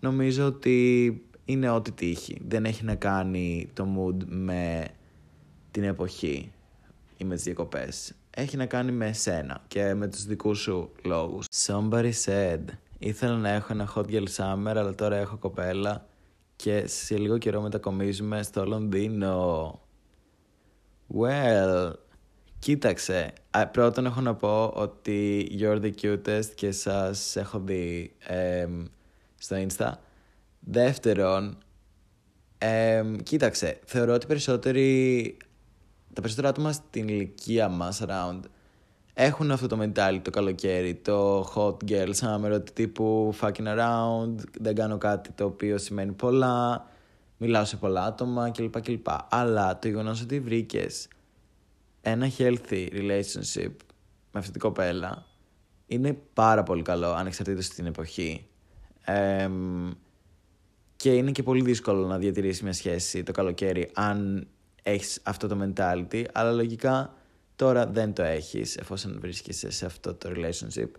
Νομίζω 0.00 0.46
ότι 0.46 1.10
είναι 1.44 1.70
ό,τι 1.70 1.92
τύχει. 1.92 2.40
Δεν 2.48 2.64
έχει 2.64 2.84
να 2.84 2.94
κάνει 2.94 3.70
το 3.72 3.86
mood 3.96 4.24
με 4.26 4.88
την 5.70 5.84
εποχή 5.84 6.52
ή 7.16 7.24
με 7.24 7.34
τις 7.34 7.44
διακοπές. 7.44 8.14
Έχει 8.30 8.56
να 8.56 8.66
κάνει 8.66 8.92
με 8.92 9.06
εσένα 9.06 9.62
και 9.68 9.94
με 9.94 10.06
τους 10.06 10.24
δικούς 10.24 10.58
σου 10.58 10.92
λόγους. 11.04 11.46
Somebody 11.66 12.12
said, 12.24 12.60
ήθελα 12.98 13.36
να 13.36 13.48
έχω 13.48 13.72
ένα 13.72 13.92
hot 13.94 14.04
girl 14.04 14.24
summer, 14.36 14.74
αλλά 14.76 14.94
τώρα 14.94 15.16
έχω 15.16 15.36
κοπέλα 15.36 16.06
και 16.56 16.86
σε 16.86 17.16
λίγο 17.16 17.38
καιρό 17.38 17.60
μετακομίζουμε 17.60 18.42
στο 18.42 18.66
Λονδίνο. 18.66 19.80
Well, 21.18 21.92
κοίταξε. 22.58 23.32
Πρώτον 23.72 24.06
έχω 24.06 24.20
να 24.20 24.34
πω 24.34 24.72
ότι 24.74 25.48
you're 25.60 25.80
the 25.80 25.92
cutest 26.02 26.46
και 26.54 26.70
σας 26.72 27.36
έχω 27.36 27.58
δει 27.58 28.16
στο 29.38 29.56
Insta. 29.66 29.92
Δεύτερον, 30.60 31.58
ε, 32.58 33.02
κοίταξε, 33.22 33.80
θεωρώ 33.84 34.14
ότι 34.14 34.26
περισσότεροι, 34.26 35.36
τα 36.12 36.20
περισσότερα 36.20 36.48
άτομα 36.48 36.72
στην 36.72 37.08
ηλικία 37.08 37.68
μας 37.68 38.02
around 38.06 38.40
έχουν 39.18 39.50
αυτό 39.50 39.66
το 39.66 39.78
mentality 39.80 40.20
το 40.22 40.30
καλοκαίρι, 40.30 40.94
το 40.94 41.40
hot 41.54 41.90
girl 41.90 42.12
summer, 42.20 42.50
ότι 42.52 42.72
τύπου 42.72 43.34
fucking 43.40 43.76
around, 43.76 44.34
δεν 44.60 44.74
κάνω 44.74 44.98
κάτι 44.98 45.30
το 45.30 45.44
οποίο 45.44 45.78
σημαίνει 45.78 46.12
πολλά, 46.12 46.86
μιλάω 47.36 47.64
σε 47.64 47.76
πολλά 47.76 48.04
άτομα 48.04 48.50
κλπ. 48.50 48.80
κλπ. 48.80 49.06
Αλλά 49.28 49.78
το 49.78 49.88
γεγονός 49.88 50.22
ότι 50.22 50.40
βρήκες 50.40 51.08
ένα 52.00 52.30
healthy 52.38 52.88
relationship 52.92 53.72
με 54.32 54.38
αυτή 54.38 54.50
την 54.50 54.60
κοπέλα 54.60 55.24
είναι 55.86 56.18
πάρα 56.32 56.62
πολύ 56.62 56.82
καλό 56.82 57.12
ανεξαρτήτως 57.12 57.68
την 57.68 57.86
εποχή. 57.86 58.46
Ε, 59.04 59.50
και 60.96 61.14
είναι 61.14 61.30
και 61.30 61.42
πολύ 61.42 61.62
δύσκολο 61.62 62.06
να 62.06 62.18
διατηρήσεις 62.18 62.62
μια 62.62 62.72
σχέση 62.72 63.22
το 63.22 63.32
καλοκαίρι 63.32 63.90
αν 63.94 64.48
έχεις 64.82 65.20
αυτό 65.22 65.46
το 65.46 65.58
mentality, 65.62 66.24
αλλά 66.32 66.52
λογικά 66.52 67.14
τώρα 67.56 67.86
δεν 67.86 68.12
το 68.12 68.22
έχεις 68.22 68.76
εφόσον 68.76 69.18
βρίσκεσαι 69.20 69.70
σε 69.70 69.86
αυτό 69.86 70.14
το 70.14 70.30
relationship 70.34 70.90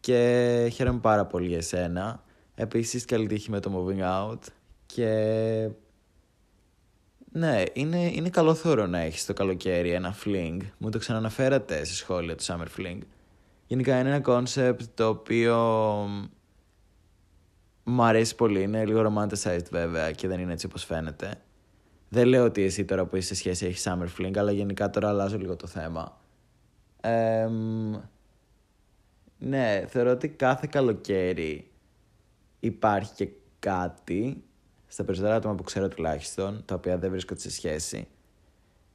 και 0.00 0.70
χαίρομαι 0.72 0.98
πάρα 0.98 1.26
πολύ 1.26 1.46
για 1.46 1.56
εσένα. 1.56 2.22
Επίσης 2.54 3.04
καλή 3.04 3.26
τύχη 3.26 3.50
με 3.50 3.60
το 3.60 3.86
moving 3.88 4.02
out 4.02 4.38
και 4.86 5.08
ναι, 7.32 7.62
είναι, 7.72 8.10
είναι 8.14 8.28
καλό 8.28 8.54
θόρο 8.54 8.86
να 8.86 8.98
έχεις 8.98 9.26
το 9.26 9.32
καλοκαίρι 9.32 9.90
ένα 9.90 10.14
fling. 10.24 10.58
Μου 10.78 10.90
το 10.90 10.98
ξαναναφέρατε 10.98 11.84
σε 11.84 11.94
σχόλια 11.94 12.36
του 12.36 12.44
summer 12.44 12.66
fling. 12.78 12.98
Γενικά 13.66 13.98
είναι 13.98 14.14
ένα 14.14 14.22
concept 14.26 14.82
το 14.94 15.08
οποίο 15.08 15.56
μου 17.84 18.02
αρέσει 18.02 18.34
πολύ. 18.34 18.62
Είναι 18.62 18.84
λίγο 18.84 19.12
romanticized 19.12 19.66
βέβαια 19.70 20.10
και 20.12 20.28
δεν 20.28 20.40
είναι 20.40 20.52
έτσι 20.52 20.66
όπως 20.66 20.84
φαίνεται. 20.84 21.40
Δεν 22.14 22.26
λέω 22.26 22.44
ότι 22.44 22.62
εσύ 22.62 22.84
τώρα 22.84 23.06
που 23.06 23.16
είσαι 23.16 23.26
σε 23.26 23.34
σχέση 23.34 23.66
έχεις 23.66 23.86
summer 23.88 24.06
fling, 24.18 24.36
αλλά 24.36 24.52
γενικά 24.52 24.90
τώρα 24.90 25.08
αλλάζω 25.08 25.38
λίγο 25.38 25.56
το 25.56 25.66
θέμα. 25.66 26.20
ναι, 29.38 29.84
θεωρώ 29.88 30.10
ότι 30.10 30.28
κάθε 30.28 30.68
καλοκαίρι 30.70 31.70
υπάρχει 32.60 33.14
και 33.14 33.28
κάτι, 33.58 34.44
στα 34.86 35.04
περισσότερα 35.04 35.34
άτομα 35.36 35.54
που 35.54 35.62
ξέρω 35.62 35.88
τουλάχιστον, 35.88 36.62
τα 36.64 36.74
οποία 36.74 36.98
δεν 36.98 37.10
βρίσκονται 37.10 37.40
σε 37.40 37.50
σχέση, 37.50 38.08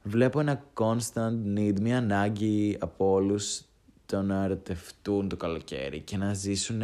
βλέπω 0.02 0.40
ένα 0.40 0.64
constant 0.74 1.56
need, 1.56 1.80
μια 1.80 1.98
ανάγκη 1.98 2.76
από 2.80 3.12
όλους 3.12 3.62
το 4.06 4.22
να 4.22 4.44
ερωτευτούν 4.44 5.28
το 5.28 5.36
καλοκαίρι 5.36 6.00
και 6.00 6.16
να 6.16 6.34
ζήσουν 6.34 6.82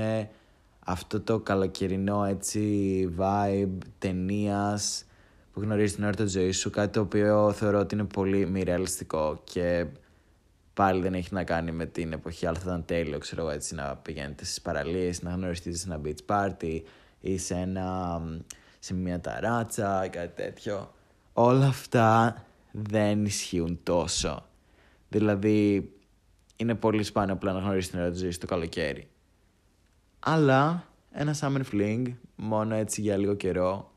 αυτό 0.79 1.21
το 1.21 1.41
καλοκαιρινό 1.41 2.25
έτσι 2.25 3.15
vibe 3.19 3.79
ταινίας 3.99 5.05
που 5.57 5.63
γνωρίζεις 5.63 5.95
την 5.95 6.05
ώρα 6.05 6.15
της 6.15 6.33
ζωής 6.33 6.59
σου, 6.59 6.71
κάτι 6.71 6.93
το 6.93 7.01
οποίο 7.01 7.53
θεωρώ 7.53 7.79
ότι 7.79 7.95
είναι 7.95 8.05
πολύ 8.05 8.47
μη 8.47 8.63
ρεαλιστικό 8.63 9.41
και 9.45 9.87
πάλι 10.75 11.03
δεν 11.03 11.15
έχει 11.15 11.35
να 11.35 11.45
κάνει 11.45 11.73
με 11.73 11.87
την 11.87 12.13
εποχή, 12.13 12.47
αλλά 12.47 12.59
θα 12.59 12.65
ήταν 12.67 12.85
τέλειο, 12.85 13.19
ξέρω 13.19 13.43
εγώ, 13.43 13.51
έτσι, 13.51 13.75
να 13.75 13.97
πηγαίνετε 13.97 14.45
στις 14.45 14.61
παραλίες, 14.61 15.23
να 15.23 15.31
γνωριστείτε 15.31 15.77
σε 15.77 15.87
ένα 15.93 16.01
beach 16.05 16.27
party 16.27 16.81
ή 17.21 17.39
σε, 17.39 17.55
ένα, 17.55 18.21
σε 18.79 18.95
μια 18.95 19.21
ταράτσα 19.21 20.05
ή 20.05 20.09
κάτι 20.09 20.43
τέτοιο. 20.43 20.95
Όλα 21.33 21.67
αυτά 21.67 22.45
δεν 22.71 23.25
ισχύουν 23.25 23.81
τόσο. 23.83 24.47
Δηλαδή, 25.09 25.91
είναι 26.57 26.75
πολύ 26.75 27.03
σπάνιο 27.03 27.35
απλά 27.35 27.53
να 27.53 27.59
γνωρίσεις 27.59 27.91
την 27.91 28.01
ώρα 28.01 28.11
της 28.11 28.21
ζωής 28.21 28.39
το 28.39 28.47
καλοκαίρι. 28.47 29.09
Αλλά 30.19 30.87
ένα 31.13 31.35
summer 31.41 31.63
fling, 31.73 32.03
μόνο 32.37 32.75
έτσι 32.75 33.01
για 33.01 33.17
λίγο 33.17 33.35
καιρό, 33.35 33.91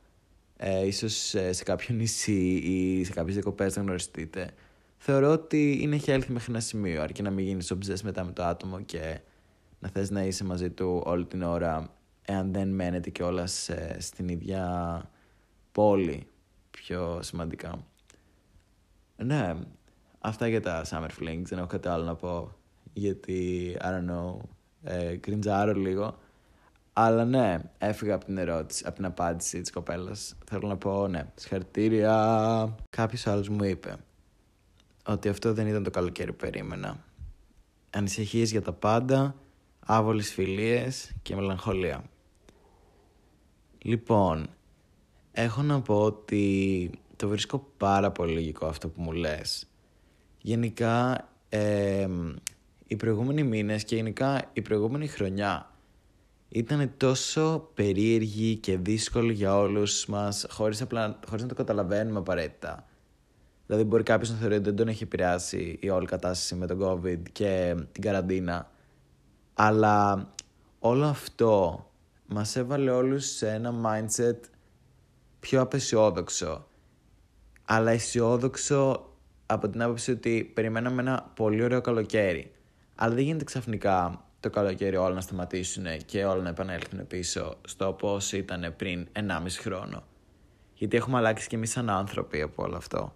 ε, 0.61 0.85
ίσως 0.85 1.13
σε 1.49 1.63
κάποιο 1.63 1.95
νησί 1.95 2.55
ή 2.55 3.03
σε 3.03 3.11
κάποιες 3.11 3.35
διακοπές 3.35 3.75
να 3.75 3.81
γνωριστείτε, 3.81 4.53
θεωρώ 4.97 5.31
ότι 5.31 5.77
είναι 5.81 5.99
healthy 6.05 6.25
μέχρι 6.27 6.51
ένα 6.51 6.59
σημείο, 6.59 7.01
αρκεί 7.01 7.21
να 7.21 7.29
μην 7.29 7.45
γίνεις 7.45 7.73
obsessed 7.73 8.01
μετά 8.03 8.23
με 8.23 8.31
το 8.31 8.43
άτομο 8.43 8.81
και 8.81 9.19
να 9.79 9.89
θες 9.89 10.09
να 10.09 10.23
είσαι 10.23 10.43
μαζί 10.43 10.69
του 10.69 11.01
όλη 11.05 11.25
την 11.25 11.41
ώρα, 11.41 11.93
εάν 12.21 12.53
δεν 12.53 12.69
μένετε 12.69 13.09
κιόλας 13.09 13.69
στην 13.97 14.27
ίδια 14.27 15.01
πόλη, 15.71 16.27
πιο 16.71 17.19
σημαντικά. 17.21 17.85
Ναι, 19.15 19.53
αυτά 20.19 20.47
για 20.47 20.61
τα 20.61 20.85
Summer 20.89 21.09
Flings, 21.19 21.43
δεν 21.43 21.57
έχω 21.57 21.67
κάτι 21.67 21.87
άλλο 21.87 22.03
να 22.03 22.15
πω, 22.15 22.55
γιατί, 22.93 23.71
I 23.79 23.85
don't 23.85 24.09
know, 24.09 24.37
ε, 24.83 25.15
κριντζάρω 25.15 25.73
λίγο. 25.73 26.17
Αλλά 27.01 27.25
ναι, 27.25 27.59
έφυγα 27.77 28.15
από 28.15 28.25
την 28.25 28.37
ερώτηση, 28.37 28.83
από 28.85 28.95
την 28.95 29.05
απάντηση 29.05 29.61
της 29.61 29.71
κοπέλας. 29.71 30.35
Θέλω 30.45 30.67
να 30.67 30.77
πω, 30.77 31.07
ναι, 31.07 31.25
συγχαρητήρια. 31.35 32.75
Κάποιος 32.89 33.27
άλλος 33.27 33.49
μου 33.49 33.63
είπε 33.63 33.95
ότι 35.05 35.29
αυτό 35.29 35.53
δεν 35.53 35.67
ήταν 35.67 35.83
το 35.83 35.89
καλοκαίρι 35.89 36.31
που 36.31 36.37
περίμενα. 36.37 37.03
Ανησυχίες 37.89 38.51
για 38.51 38.61
τα 38.61 38.73
πάντα, 38.73 39.35
άβολες 39.85 40.33
φιλίες 40.33 41.11
και 41.21 41.35
μελαγχολία. 41.35 42.03
Λοιπόν, 43.77 44.47
έχω 45.31 45.61
να 45.61 45.81
πω 45.81 46.01
ότι 46.01 46.91
το 47.15 47.27
βρίσκω 47.27 47.67
πάρα 47.77 48.11
πολύ 48.11 48.33
λογικό 48.33 48.65
αυτό 48.65 48.89
που 48.89 49.01
μου 49.01 49.11
λες. 49.11 49.67
Γενικά, 50.41 51.27
ε, 51.49 52.07
οι 52.87 52.95
προηγούμενοι 52.95 53.43
μήνες 53.43 53.83
και 53.83 53.95
γενικά 53.95 54.49
η 54.53 54.61
προηγούμενη 54.61 55.07
χρονιά 55.07 55.68
ήταν 56.49 56.93
τόσο 56.97 57.69
περίεργη 57.73 58.55
και 58.55 58.77
δύσκολη 58.77 59.33
για 59.33 59.57
όλους 59.57 60.05
μας 60.05 60.45
χωρίς, 60.49 60.81
απλά, 60.81 61.19
χωρίς 61.27 61.41
να 61.41 61.47
το 61.47 61.55
καταλαβαίνουμε 61.55 62.19
απαραίτητα. 62.19 62.85
Δηλαδή 63.65 63.83
μπορεί 63.83 64.03
κάποιος 64.03 64.29
να 64.29 64.35
θεωρεί 64.35 64.55
ότι 64.55 64.63
δεν 64.63 64.75
τον 64.75 64.87
έχει 64.87 65.03
επηρεάσει 65.03 65.77
η 65.81 65.89
όλη 65.89 66.05
κατάσταση 66.05 66.55
με 66.55 66.67
τον 66.67 66.79
COVID 66.81 67.19
και 67.31 67.75
την 67.91 68.01
καραντίνα. 68.01 68.71
Αλλά 69.53 70.29
όλο 70.79 71.05
αυτό 71.05 71.85
μας 72.25 72.55
έβαλε 72.55 72.91
όλους 72.91 73.25
σε 73.25 73.49
ένα 73.49 73.73
mindset 73.85 74.37
πιο 75.39 75.61
απεσιόδοξο. 75.61 76.67
Αλλά 77.65 77.91
αισιόδοξο 77.91 79.09
από 79.45 79.69
την 79.69 79.81
άποψη 79.81 80.11
ότι 80.11 80.51
περιμέναμε 80.53 81.01
ένα 81.01 81.31
πολύ 81.35 81.63
ωραίο 81.63 81.81
καλοκαίρι. 81.81 82.51
Αλλά 82.95 83.13
δεν 83.15 83.23
γίνεται 83.23 83.43
ξαφνικά 83.43 84.28
το 84.39 84.49
καλοκαίρι 84.49 84.95
όλα 84.95 85.13
να 85.13 85.21
σταματήσουν 85.21 85.85
και 86.05 86.25
όλα 86.25 86.41
να 86.41 86.49
επανέλθουν 86.49 87.07
πίσω 87.07 87.57
στο 87.67 87.93
πώς 87.93 88.31
ήταν 88.31 88.73
πριν 88.77 89.07
1,5 89.13 89.21
χρόνο. 89.59 90.03
Γιατί 90.73 90.97
έχουμε 90.97 91.17
αλλάξει 91.17 91.47
και 91.47 91.55
εμείς 91.55 91.71
σαν 91.71 91.89
άνθρωποι 91.89 92.41
από 92.41 92.63
όλο 92.63 92.75
αυτό. 92.75 93.15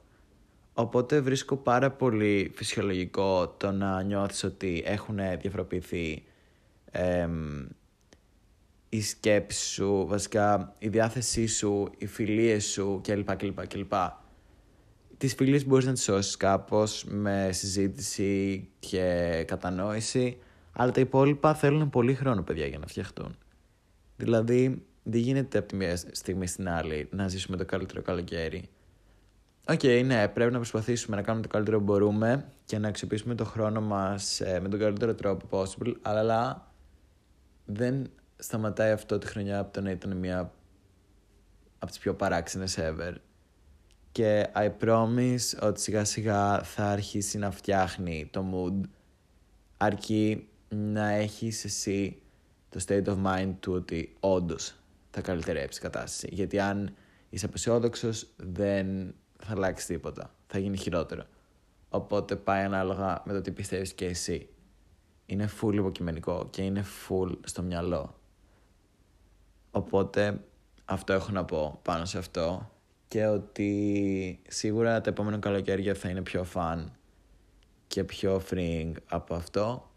Οπότε 0.74 1.20
βρίσκω 1.20 1.56
πάρα 1.56 1.92
πολύ 1.92 2.52
φυσιολογικό 2.56 3.48
το 3.48 3.72
να 3.72 4.02
νιώθεις 4.02 4.44
ότι 4.44 4.84
έχουν 4.86 5.20
διαφοροποιηθεί 5.42 6.24
εμ, 6.92 7.66
οι 8.90 9.02
σκέψεις 9.02 9.72
σου, 9.72 10.06
βασικά 10.08 10.76
η 10.80 10.88
διάθεσή 10.88 11.48
σου, 11.48 11.92
οι 11.98 12.06
φιλίες 12.06 12.66
σου 12.66 13.02
κλπ. 13.04 13.36
κλπ, 13.36 13.68
κλπ. 13.68 13.94
Τις 15.18 15.34
φιλίες 15.34 15.66
μπορείς 15.66 15.86
να 15.86 15.94
τις 15.94 16.04
σώσεις 16.04 16.38
κάπως 16.38 17.06
με 17.08 17.50
συζήτηση 17.52 18.68
και 18.80 19.44
κατανόηση, 19.48 20.38
αλλά 20.74 20.92
τα 20.92 21.02
υπόλοιπα 21.02 21.54
θέλουν 21.54 21.90
πολύ 21.90 22.14
χρόνο, 22.14 22.42
παιδιά, 22.42 22.66
για 22.66 22.80
να 22.80 22.88
φτιαχτούν. 22.88 23.38
Δηλαδή, 24.16 24.86
δεν 25.04 25.20
γίνεται 25.20 25.58
από 25.58 25.68
τη 25.68 25.76
μία 25.76 25.96
στιγμή 25.96 26.48
στην 26.48 26.70
άλλη 26.70 27.08
να 27.12 27.28
ζήσουμε 27.28 27.58
το 27.58 27.66
καλύτερο 27.66 28.02
καλοκαίρι. 28.02 28.70
Ok, 29.68 29.80
okay, 29.84 30.04
ναι, 30.06 30.28
πρέπει 30.28 30.52
να 30.52 30.58
προσπαθήσουμε 30.58 31.16
να 31.16 31.22
κάνουμε 31.22 31.44
το 31.44 31.50
καλύτερο 31.52 31.78
που 31.78 31.84
μπορούμε 31.84 32.46
και 32.66 32.78
να 32.78 32.88
αξιοποιήσουμε 32.88 33.36
το 33.36 33.46
χρόνο 33.46 33.82
μας 33.82 34.42
ε, 34.42 34.60
με 34.60 34.70
τον 34.70 34.80
καλύτερο 34.80 35.16
τρόπο 35.16 35.48
possible, 35.50 35.94
αλλά 36.02 36.72
δεν 37.66 38.10
σταματάει 38.36 38.92
αυτό 38.92 39.18
τη 39.18 39.28
χρονιά 39.28 39.60
από 39.60 39.74
το 39.74 39.82
να 39.82 39.92
ήταν 39.92 40.18
μια 40.18 40.54
από 41.80 41.92
τις 41.92 42.00
πιο 42.00 42.14
παράξενες 42.14 42.78
ever. 42.80 43.14
Και 44.12 44.48
I 44.56 44.70
promise 44.80 45.60
ότι 45.62 45.82
σιγά 45.82 46.04
σιγά 46.04 46.64
θα 46.64 46.86
αρχίσει 46.86 47.38
να 47.38 47.52
φτιάχνει 47.52 48.30
το 48.32 48.46
mood 48.54 48.88
αρκεί 49.78 50.48
να 50.74 51.10
έχεις 51.10 51.64
εσύ 51.64 52.22
το 52.70 52.84
state 52.88 53.06
of 53.06 53.24
mind 53.26 53.54
του 53.60 53.74
ότι 53.74 54.16
όντως 54.20 54.76
θα 55.12 55.22
καλυτερέψεις 55.22 55.78
η 55.78 55.82
κατάσταση. 55.82 56.28
Γιατί 56.32 56.60
αν 56.60 56.96
είσαι 57.30 57.46
απεσιόδοξος, 57.46 58.28
δεν 58.36 59.16
θα 59.40 59.52
αλλάξεις 59.52 59.88
τίποτα. 59.88 60.34
Θα 60.48 60.60
γίνει 60.60 60.78
χειρότερο. 60.78 61.26
Οπότε 61.90 62.36
πάει 62.36 62.64
ανάλογα 62.64 63.22
με 63.26 63.34
το 63.34 63.42
τι 63.42 63.52
πιστεύεις 63.52 63.94
και 63.94 64.06
εσύ. 64.06 64.50
Είναι 65.26 65.50
full 65.62 65.74
υποκειμενικό 65.74 66.48
και 66.50 66.62
είναι 66.62 66.84
full 67.08 67.32
στο 67.44 67.62
μυαλό. 67.62 68.16
Οπότε 69.72 70.44
αυτό 70.86 71.14
έχω 71.14 71.32
να 71.32 71.46
πω 71.46 71.80
πάνω 71.82 72.06
σε 72.06 72.18
αυτό 72.18 72.72
και 73.08 73.26
ότι 73.26 74.42
σίγουρα 74.48 75.02
τα 75.02 75.10
επόμενα 75.10 75.38
καλοκαίρια 75.38 75.94
θα 75.94 76.10
είναι 76.10 76.22
πιο 76.22 76.46
fun 76.54 76.86
και 77.88 78.04
πιο 78.04 78.42
freeing 78.50 78.92
από 79.08 79.36
αυτό 79.36 79.92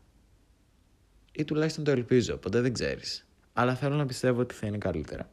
ή 1.36 1.44
τουλάχιστον 1.44 1.84
το 1.84 1.90
ελπίζω, 1.90 2.36
ποτέ 2.36 2.60
δεν 2.60 2.72
ξέρεις. 2.72 3.26
Αλλά 3.52 3.74
θέλω 3.74 3.96
να 3.96 4.06
πιστεύω 4.06 4.40
ότι 4.40 4.54
θα 4.54 4.66
είναι 4.66 4.78
καλύτερα. 4.78 5.30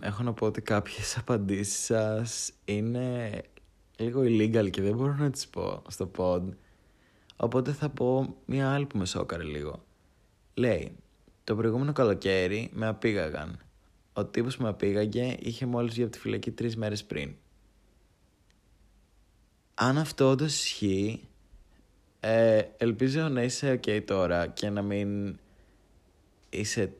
έχω 0.00 0.22
να 0.22 0.32
πω 0.32 0.46
ότι 0.46 0.60
κάποιες 0.60 1.16
απαντήσεις 1.20 1.84
σας 1.84 2.52
είναι 2.64 3.30
λίγο 3.96 4.20
illegal 4.20 4.70
και 4.70 4.82
δεν 4.82 4.94
μπορώ 4.94 5.14
να 5.14 5.30
τις 5.30 5.48
πω 5.48 5.82
στο 5.88 6.10
pod. 6.16 6.42
Οπότε 7.36 7.72
θα 7.72 7.88
πω 7.88 8.36
μια 8.46 8.72
άλλη 8.74 8.86
που 8.86 8.98
με 8.98 9.06
σόκαρε 9.06 9.42
λίγο. 9.42 9.84
Λέει, 10.54 10.96
το 11.44 11.56
προηγούμενο 11.56 11.92
καλοκαίρι 11.92 12.70
με 12.72 12.86
απήγαγαν. 12.86 13.58
Ο 14.12 14.24
τύπος 14.24 14.56
που 14.56 14.62
με 14.62 14.68
απήγαγε 14.68 15.36
είχε 15.38 15.66
μόλις 15.66 15.94
βγει 15.94 16.02
από 16.02 16.12
τη 16.12 16.18
φυλακή 16.18 16.50
τρεις 16.50 16.76
μέρες 16.76 17.04
πριν. 17.04 17.34
Αν 19.74 19.98
αυτό 19.98 20.28
όντως 20.30 20.64
ισχύει, 20.64 21.28
ε, 22.24 22.62
ελπίζω 22.76 23.28
να 23.28 23.42
είσαι 23.42 23.80
ok 23.84 24.02
τώρα 24.04 24.46
και 24.46 24.70
να 24.70 24.82
μην 24.82 25.38
είσαι 26.50 26.92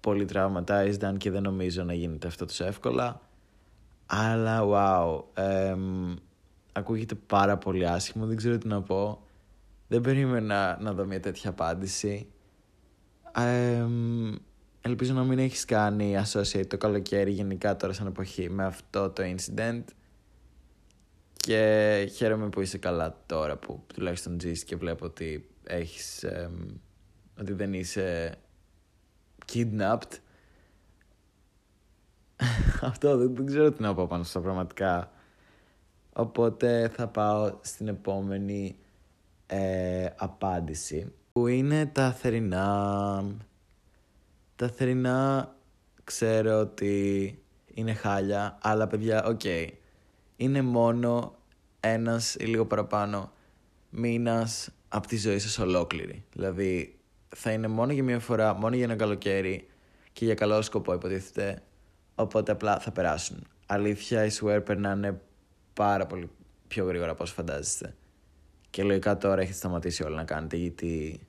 πολύ 0.00 0.26
traumatized 0.32 1.02
αν 1.02 1.16
και 1.16 1.30
δεν 1.30 1.42
νομίζω 1.42 1.82
να 1.82 1.94
γίνεται 1.94 2.26
αυτό 2.26 2.44
τόσο 2.44 2.64
εύκολα. 2.64 3.20
Αλλά 4.06 4.62
wow, 4.64 5.22
ακούγεται 6.72 7.14
πάρα 7.14 7.58
πολύ 7.58 7.86
άσχημο, 7.86 8.26
δεν 8.26 8.36
ξέρω 8.36 8.58
τι 8.58 8.68
να 8.68 8.82
πω. 8.82 9.26
Δεν 9.88 10.00
περίμενα 10.00 10.78
να 10.80 10.92
δω 10.92 11.04
μια 11.04 11.20
τέτοια 11.20 11.50
απάντηση. 11.50 12.26
ελπίζω 14.80 15.14
να 15.14 15.24
μην 15.24 15.38
έχεις 15.38 15.64
κάνει 15.64 16.16
associate 16.24 16.66
το 16.66 16.76
καλοκαίρι 16.76 17.30
γενικά 17.30 17.76
τώρα 17.76 17.92
σαν 17.92 18.06
εποχή 18.06 18.50
με 18.50 18.64
αυτό 18.64 19.10
το 19.10 19.22
incident. 19.22 19.82
Και 21.42 22.10
χαίρομαι 22.14 22.48
που 22.48 22.60
είσαι 22.60 22.78
καλά 22.78 23.22
τώρα 23.26 23.56
που 23.56 23.84
τουλάχιστον 23.94 24.40
ζεις 24.40 24.64
και 24.64 24.76
βλέπω 24.76 25.04
ότι 25.04 25.50
έχεις, 25.64 26.24
ότι 27.40 27.52
δεν 27.52 27.72
είσαι 27.72 28.34
kidnapped. 29.52 30.18
Αυτό 32.80 33.16
δεν, 33.16 33.34
δεν 33.34 33.46
ξέρω 33.46 33.72
τι 33.72 33.82
να 33.82 33.94
πω 33.94 34.06
πάνω 34.06 34.22
στα 34.22 34.40
πραγματικά. 34.40 35.10
Οπότε 36.12 36.88
θα 36.88 37.08
πάω 37.08 37.58
στην 37.60 37.88
επόμενη 37.88 38.76
ε, 39.46 40.08
απάντηση 40.16 41.12
που 41.32 41.46
είναι 41.46 41.86
τα 41.86 42.12
θερινά. 42.12 43.24
Τα 44.56 44.68
θερινά 44.68 45.54
ξέρω 46.04 46.60
ότι 46.60 47.38
είναι 47.74 47.92
χάλια, 47.92 48.58
αλλά 48.62 48.86
παιδιά, 48.86 49.24
ok. 49.24 49.40
Okay 49.44 49.68
είναι 50.42 50.62
μόνο 50.62 51.34
ένας 51.80 52.34
ή 52.34 52.44
λίγο 52.44 52.66
παραπάνω 52.66 53.32
μήνας 53.90 54.70
από 54.88 55.06
τη 55.06 55.16
ζωή 55.16 55.38
σας 55.38 55.58
ολόκληρη. 55.58 56.24
Δηλαδή 56.32 56.98
θα 57.28 57.52
είναι 57.52 57.68
μόνο 57.68 57.92
για 57.92 58.02
μια 58.02 58.18
φορά, 58.18 58.54
μόνο 58.54 58.76
για 58.76 58.84
ένα 58.84 58.96
καλοκαίρι 58.96 59.66
και 60.12 60.24
για 60.24 60.34
καλό 60.34 60.62
σκοπό 60.62 60.94
υποτίθεται, 60.94 61.62
οπότε 62.14 62.52
απλά 62.52 62.78
θα 62.78 62.90
περάσουν. 62.90 63.46
Αλήθεια, 63.66 64.24
οι 64.24 64.30
swear 64.40 64.62
περνάνε 64.64 65.20
πάρα 65.74 66.06
πολύ 66.06 66.30
πιο 66.68 66.84
γρήγορα 66.84 67.10
από 67.10 67.22
όσο 67.22 67.34
φαντάζεστε. 67.34 67.94
Και 68.70 68.82
λογικά 68.82 69.16
τώρα 69.16 69.40
έχετε 69.40 69.56
σταματήσει 69.56 70.02
όλα 70.02 70.16
να 70.16 70.24
κάνετε 70.24 70.56
γιατί 70.56 71.20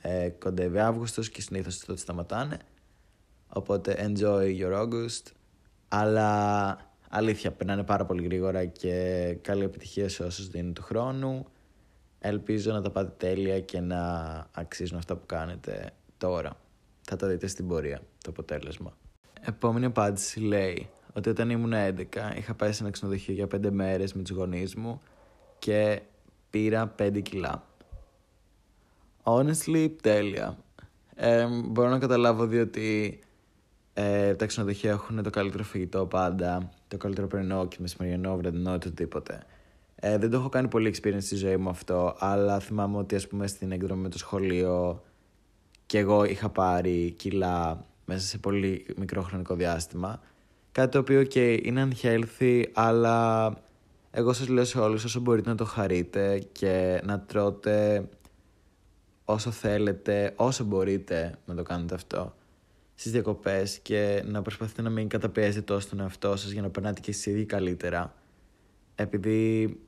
ε, 0.00 0.28
κοντεύει 0.28 0.78
Αύγουστος 0.78 1.30
και 1.30 1.40
συνήθως 1.40 1.78
τότε 1.78 1.98
σταματάνε. 1.98 2.58
Οπότε 3.48 4.12
enjoy 4.16 4.60
your 4.60 4.82
August. 4.82 5.32
Αλλά 5.88 6.76
Αλήθεια, 7.14 7.52
περνάνε 7.52 7.82
πάρα 7.82 8.04
πολύ 8.04 8.22
γρήγορα 8.22 8.64
και 8.64 9.36
καλή 9.40 9.64
επιτυχία 9.64 10.08
σε 10.08 10.22
όσους 10.22 10.48
δίνουν 10.48 10.74
του 10.74 10.82
χρόνου. 10.82 11.46
Ελπίζω 12.18 12.72
να 12.72 12.82
τα 12.82 12.90
πάτε 12.90 13.12
τέλεια 13.16 13.60
και 13.60 13.80
να 13.80 14.00
αξίζουν 14.52 14.98
αυτά 14.98 15.16
που 15.16 15.26
κάνετε 15.26 15.90
τώρα. 16.18 16.56
Θα 17.02 17.16
τα 17.16 17.26
δείτε 17.26 17.46
στην 17.46 17.68
πορεία, 17.68 18.00
το 18.22 18.30
αποτέλεσμα. 18.30 18.96
Επόμενη 19.40 19.84
απάντηση 19.84 20.40
λέει 20.40 20.88
ότι 21.12 21.28
όταν 21.28 21.50
ήμουν 21.50 21.72
11 21.74 22.04
είχα 22.36 22.54
πάει 22.54 22.72
σε 22.72 22.82
ένα 22.82 22.92
ξενοδοχείο 22.92 23.34
για 23.34 23.46
5 23.54 23.70
μέρες 23.70 24.12
με 24.12 24.22
τους 24.22 24.36
γονείς 24.36 24.74
μου 24.74 25.00
και 25.58 26.00
πήρα 26.50 26.94
5 26.98 27.20
κιλά. 27.22 27.66
Honestly, 29.22 29.90
τέλεια. 30.02 30.58
Ε, 31.14 31.46
μπορώ 31.64 31.88
να 31.88 31.98
καταλάβω 31.98 32.46
διότι 32.46 33.18
ε, 33.94 34.34
τα 34.34 34.46
ξενοδοχεία 34.46 34.90
έχουν 34.90 35.22
το 35.22 35.30
καλύτερο 35.30 35.62
φαγητό 35.62 36.06
πάντα, 36.06 36.70
το 36.92 36.98
καλύτερο 36.98 37.26
πρωινό 37.26 37.66
και 37.66 37.76
μεσημεριανό, 37.80 38.36
βραδινό, 38.36 38.72
οτιδήποτε. 38.72 39.42
Ε, 39.94 40.18
δεν 40.18 40.30
το 40.30 40.36
έχω 40.36 40.48
κάνει 40.48 40.68
πολύ 40.68 40.94
experience 40.94 41.22
στη 41.22 41.36
ζωή 41.36 41.56
μου 41.56 41.68
αυτό, 41.68 42.16
αλλά 42.18 42.60
θυμάμαι 42.60 42.98
ότι 42.98 43.14
ας 43.14 43.28
πούμε 43.28 43.46
στην 43.46 43.72
εκδρομή 43.72 44.02
με 44.02 44.08
το 44.08 44.18
σχολείο 44.18 45.02
και 45.86 45.98
εγώ 45.98 46.24
είχα 46.24 46.48
πάρει 46.48 47.10
κιλά 47.10 47.86
μέσα 48.04 48.26
σε 48.26 48.38
πολύ 48.38 48.86
μικρό 48.96 49.22
χρονικό 49.22 49.54
διάστημα. 49.54 50.20
Κάτι 50.72 50.90
το 50.90 50.98
οποίο 50.98 51.22
και 51.22 51.60
είναι 51.62 51.88
unhealthy, 51.90 52.64
αλλά 52.72 53.48
εγώ 54.10 54.32
σας 54.32 54.48
λέω 54.48 54.64
σε 54.64 54.78
όλους 54.78 55.04
όσο 55.04 55.20
μπορείτε 55.20 55.48
να 55.48 55.56
το 55.56 55.64
χαρείτε 55.64 56.38
και 56.52 57.00
να 57.04 57.20
τρώτε 57.20 58.08
όσο 59.24 59.50
θέλετε, 59.50 60.32
όσο 60.36 60.64
μπορείτε 60.64 61.38
να 61.44 61.54
το 61.54 61.62
κάνετε 61.62 61.94
αυτό 61.94 62.34
στις 63.02 63.14
διακοπές 63.14 63.78
και 63.78 64.22
να 64.26 64.42
προσπαθείτε 64.42 64.82
να 64.82 64.90
μην 64.90 65.08
καταπιέζετε 65.08 65.60
τόσο 65.60 65.88
τον 65.88 66.00
εαυτό 66.00 66.36
σας 66.36 66.50
για 66.50 66.62
να 66.62 66.70
περνάτε 66.70 67.00
και 67.00 67.10
εσείς 67.10 67.26
ήδη 67.26 67.44
καλύτερα. 67.44 68.14
Επειδή 68.94 69.80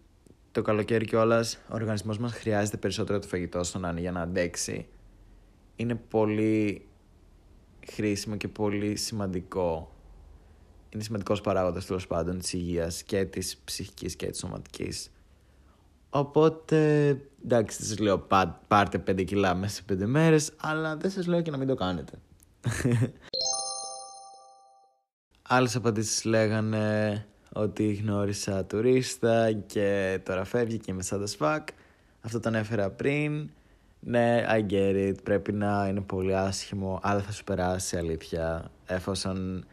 το 0.52 0.62
καλοκαίρι 0.62 1.04
κιόλας 1.04 1.54
ο 1.54 1.74
οργανισμός 1.74 2.18
μας 2.18 2.32
χρειάζεται 2.32 2.76
περισσότερο 2.76 3.18
το 3.18 3.26
φαγητό 3.26 3.64
στον 3.64 3.98
για 3.98 4.12
να 4.12 4.20
αντέξει. 4.20 4.86
Είναι 5.76 5.94
πολύ 5.94 6.86
χρήσιμο 7.92 8.36
και 8.36 8.48
πολύ 8.48 8.96
σημαντικό. 8.96 9.94
Είναι 10.88 11.02
σημαντικός 11.02 11.40
παράγοντας 11.40 11.86
τέλος 11.86 12.06
πάντων 12.06 12.38
της 12.38 12.52
υγείας 12.52 13.02
και 13.02 13.24
της 13.24 13.56
ψυχικής 13.64 14.16
και 14.16 14.26
της 14.26 14.38
σωματικής. 14.38 15.10
Οπότε, 16.10 17.08
εντάξει, 17.44 17.78
δεν 17.78 17.86
σας 17.86 17.98
λέω 17.98 18.26
πάρτε 18.68 18.98
5 18.98 19.24
κιλά 19.24 19.54
μέσα 19.54 19.74
σε 19.74 19.82
5 19.82 20.06
μέρες, 20.06 20.52
αλλά 20.56 20.96
δεν 20.96 21.10
σας 21.10 21.26
λέω 21.26 21.42
και 21.42 21.50
να 21.50 21.56
μην 21.56 21.66
το 21.66 21.74
κάνετε. 21.74 22.12
Άλλες 25.42 25.76
απαντήσεις 25.76 26.24
λέγανε 26.24 27.26
ότι 27.52 27.92
γνώρισα 27.92 28.64
τουρίστα 28.64 29.52
και 29.52 30.20
τώρα 30.24 30.44
φεύγει 30.44 30.78
και 30.78 30.90
είμαι 30.90 31.02
σαν 31.02 31.26
fuck. 31.38 31.64
Αυτό 32.20 32.40
τον 32.40 32.54
έφερα 32.54 32.90
πριν. 32.90 33.50
Ναι, 34.00 34.44
I 34.48 34.72
get 34.72 35.08
it. 35.08 35.22
Πρέπει 35.22 35.52
να 35.52 35.86
είναι 35.88 36.00
πολύ 36.00 36.36
άσχημο, 36.36 36.98
αλλά 37.02 37.20
θα 37.20 37.32
σου 37.32 37.44
περάσει 37.44 37.96
αλήθεια. 37.96 38.70
Εφόσον 38.86 39.64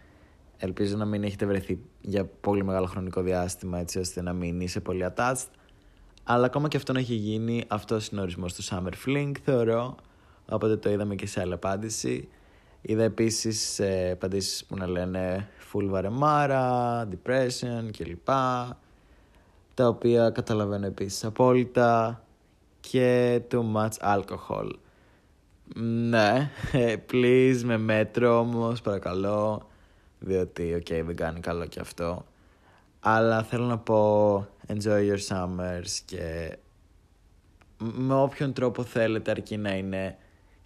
ελπίζω 0.58 0.98
να 0.98 1.06
μην 1.06 1.24
έχετε 1.24 1.46
βρεθεί 1.46 1.80
για 2.02 2.26
πολύ 2.26 2.64
μεγάλο 2.64 2.86
χρονικό 2.86 3.22
διάστημα 3.22 3.80
έτσι 3.80 4.00
ώστε 4.00 4.22
να 4.22 4.34
μην 4.34 4.62
είσαι 4.62 4.80
πολύ 4.80 5.06
attached. 5.16 5.50
Αλλά 6.24 6.46
ακόμα 6.46 6.68
και 6.68 6.78
αυτό 6.78 6.94
να 6.94 7.00
έχει 7.00 7.14
γίνει, 7.14 7.64
αυτός 7.68 8.08
είναι 8.08 8.20
ο 8.20 8.24
ορισμός 8.24 8.54
του 8.54 8.64
Summer 8.64 8.94
Fling, 9.06 9.32
θεωρώ. 9.44 9.96
Οπότε 10.50 10.78
το 10.78 10.90
είδαμε 10.90 11.16
και 11.16 11.28
σε 11.28 11.42
άλλη 11.42 11.54
απάντηση. 11.54 12.30
Είδα 12.82 13.04
επίσης 13.04 13.80
ε, 13.80 14.12
απαντήσεις 14.12 14.66
που 14.66 14.78
να 14.78 14.88
λένε 14.88 15.50
full 15.74 15.86
βαρεμάρα, 15.86 17.08
depression 17.10 17.90
κλπ. 17.98 18.30
Τα 19.74 19.88
οποία 19.88 20.30
καταλαβαίνω 20.30 20.86
επίσης 20.86 21.24
απόλυτα 21.24 22.24
και 22.80 23.42
too 23.52 23.64
much 23.76 24.20
alcohol. 24.20 24.70
Ναι, 26.10 26.50
please 27.12 27.62
με 27.64 27.78
μέτρο 27.78 28.40
όμως, 28.40 28.82
παρακαλώ, 28.82 29.68
διότι 30.20 30.74
ok 30.74 30.86
okay, 30.90 31.02
δεν 31.06 31.16
κάνει 31.16 31.40
καλό 31.40 31.66
και 31.66 31.80
αυτό. 31.80 32.26
Αλλά 33.00 33.44
θέλω 33.44 33.66
να 33.66 33.78
πω 33.78 34.38
enjoy 34.68 35.12
your 35.12 35.20
summers 35.28 36.00
και 36.06 36.58
με 37.78 38.14
όποιον 38.14 38.54
τρόπο 38.54 38.84
θέλετε 38.84 39.32
αρκεί 39.32 39.58
να 39.58 39.78
είναι 39.78 40.18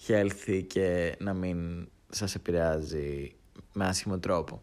healthy 0.07 0.63
και 0.67 1.15
να 1.19 1.33
μην 1.33 1.87
σας 2.15 2.35
επηρεάζει 2.35 3.35
με 3.73 3.85
άσχημο 3.85 4.17
τρόπο. 4.19 4.61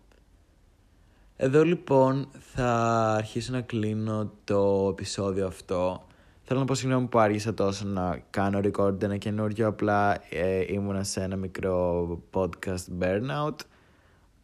Εδώ 1.36 1.64
λοιπόν 1.64 2.28
θα 2.54 2.74
αρχίσω 3.16 3.52
να 3.52 3.60
κλείνω 3.60 4.32
το 4.44 4.88
επεισόδιο 4.90 5.46
αυτό. 5.46 6.06
Θέλω 6.42 6.60
να 6.60 6.64
πω 6.64 6.74
συγγνώμη 6.74 7.06
που 7.06 7.18
άργησα 7.18 7.54
τόσο 7.54 7.86
να 7.86 8.22
κάνω 8.30 8.60
record 8.62 9.02
ένα 9.02 9.16
καινούριο, 9.16 9.68
απλά 9.68 10.22
ε, 10.30 10.72
ήμουνα 10.72 11.04
σε 11.04 11.22
ένα 11.22 11.36
μικρό 11.36 12.08
podcast 12.32 12.84
burnout. 13.00 13.56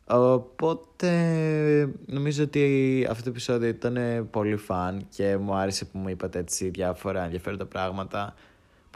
Οπότε 0.05 1.11
νομίζω 2.07 2.43
ότι 2.43 3.07
αυτό 3.11 3.23
το 3.23 3.29
επεισόδιο 3.31 3.69
ήταν 3.69 4.27
πολύ 4.31 4.57
φαν 4.57 5.07
και 5.09 5.37
μου 5.37 5.55
άρεσε 5.55 5.85
που 5.85 5.99
μου 5.99 6.09
είπατε 6.09 6.39
έτσι 6.39 6.69
διάφορα 6.69 7.25
ενδιαφέροντα 7.25 7.67
πράγματα 7.67 8.35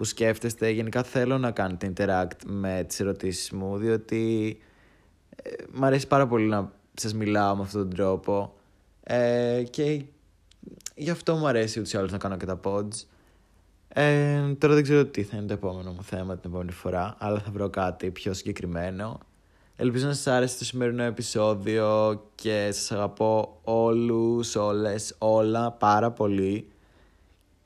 που 0.03 0.09
σκέφτεστε. 0.09 0.71
Γενικά 0.71 1.03
θέλω 1.03 1.39
να 1.39 1.51
κάνετε 1.51 1.93
interact 1.97 2.45
με 2.47 2.85
τις 2.89 3.01
ερωτήσεις 3.01 3.51
μου, 3.51 3.77
διότι 3.77 4.59
ε, 5.37 5.51
μου 5.73 5.85
αρέσει 5.85 6.07
πάρα 6.07 6.27
πολύ 6.27 6.47
να 6.47 6.73
σας 6.95 7.15
μιλάω 7.15 7.57
με 7.57 7.63
αυτόν 7.63 7.81
τον 7.81 7.91
τρόπο 7.97 8.55
ε, 9.03 9.63
και 9.71 10.03
γι' 10.95 11.11
αυτό 11.11 11.35
μου 11.35 11.47
αρέσει 11.47 11.79
ούτως 11.79 11.93
ή 11.93 11.97
άλλως 11.97 12.11
να 12.11 12.19
κάνω 12.19 12.37
και 12.37 12.47
τα 12.47 12.61
pods. 12.65 13.07
Ε, 13.89 14.53
τώρα 14.59 14.75
δεν 14.75 14.83
ξέρω 14.83 15.05
τι 15.05 15.23
θα 15.23 15.37
είναι 15.37 15.47
το 15.47 15.53
επόμενο 15.53 15.91
μου 15.91 16.03
θέμα 16.03 16.37
την 16.37 16.51
επόμενη 16.51 16.73
φορά, 16.73 17.17
αλλά 17.19 17.39
θα 17.39 17.51
βρω 17.51 17.71
κάτι 17.71 18.11
πιο 18.11 18.33
συγκεκριμένο. 18.33 19.21
Ελπίζω 19.77 20.07
να 20.07 20.13
σας 20.13 20.27
άρεσε 20.27 20.59
το 20.59 20.65
σημερινό 20.65 21.03
επεισόδιο 21.03 22.21
και 22.35 22.69
σας 22.73 22.93
αγαπώ 22.93 23.61
όλους, 23.63 24.57
όλες, 24.57 25.15
όλα 25.19 25.73
πάρα 25.73 26.11
πολύ 26.11 26.72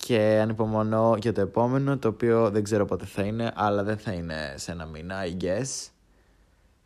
και 0.07 0.38
ανυπομονώ 0.42 1.16
για 1.21 1.33
το 1.33 1.40
επόμενο 1.40 1.99
το 1.99 2.09
οποίο 2.09 2.51
δεν 2.51 2.62
ξέρω 2.62 2.85
πότε 2.85 3.05
θα 3.05 3.23
είναι 3.23 3.53
αλλά 3.55 3.83
δεν 3.83 3.99
θα 3.99 4.12
είναι 4.12 4.55
σε 4.57 4.73
ένα 4.73 4.87
μήνα 4.87 5.16
I 5.25 5.42
guess 5.45 5.90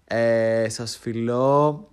ε, 0.04 0.68
σας 0.68 0.96
φιλώ 0.96 1.88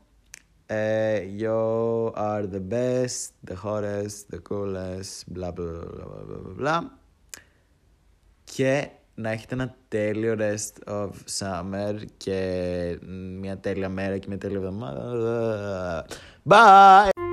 ε, 0.65 1.19
You 1.39 2.11
are 2.13 2.43
the 2.53 2.61
best, 2.71 3.51
the 3.51 3.55
hottest, 3.63 4.35
the 4.35 4.39
coolest 4.49 5.37
bla 5.37 5.51
bla 5.51 5.67
bla 6.27 6.61
bla 6.61 6.79
και 8.43 8.89
να 9.15 9.29
έχετε 9.29 9.53
ένα 9.53 9.75
τέλειο 9.87 10.35
rest 10.39 10.93
of 10.93 11.09
summer 11.39 12.05
και 12.17 12.99
μια 13.39 13.57
τέλεια 13.57 13.89
μέρα 13.89 14.17
και 14.17 14.27
μια 14.27 14.37
τέλεια 14.37 14.57
εβδομάδα. 14.57 16.05
Bye! 16.49 17.26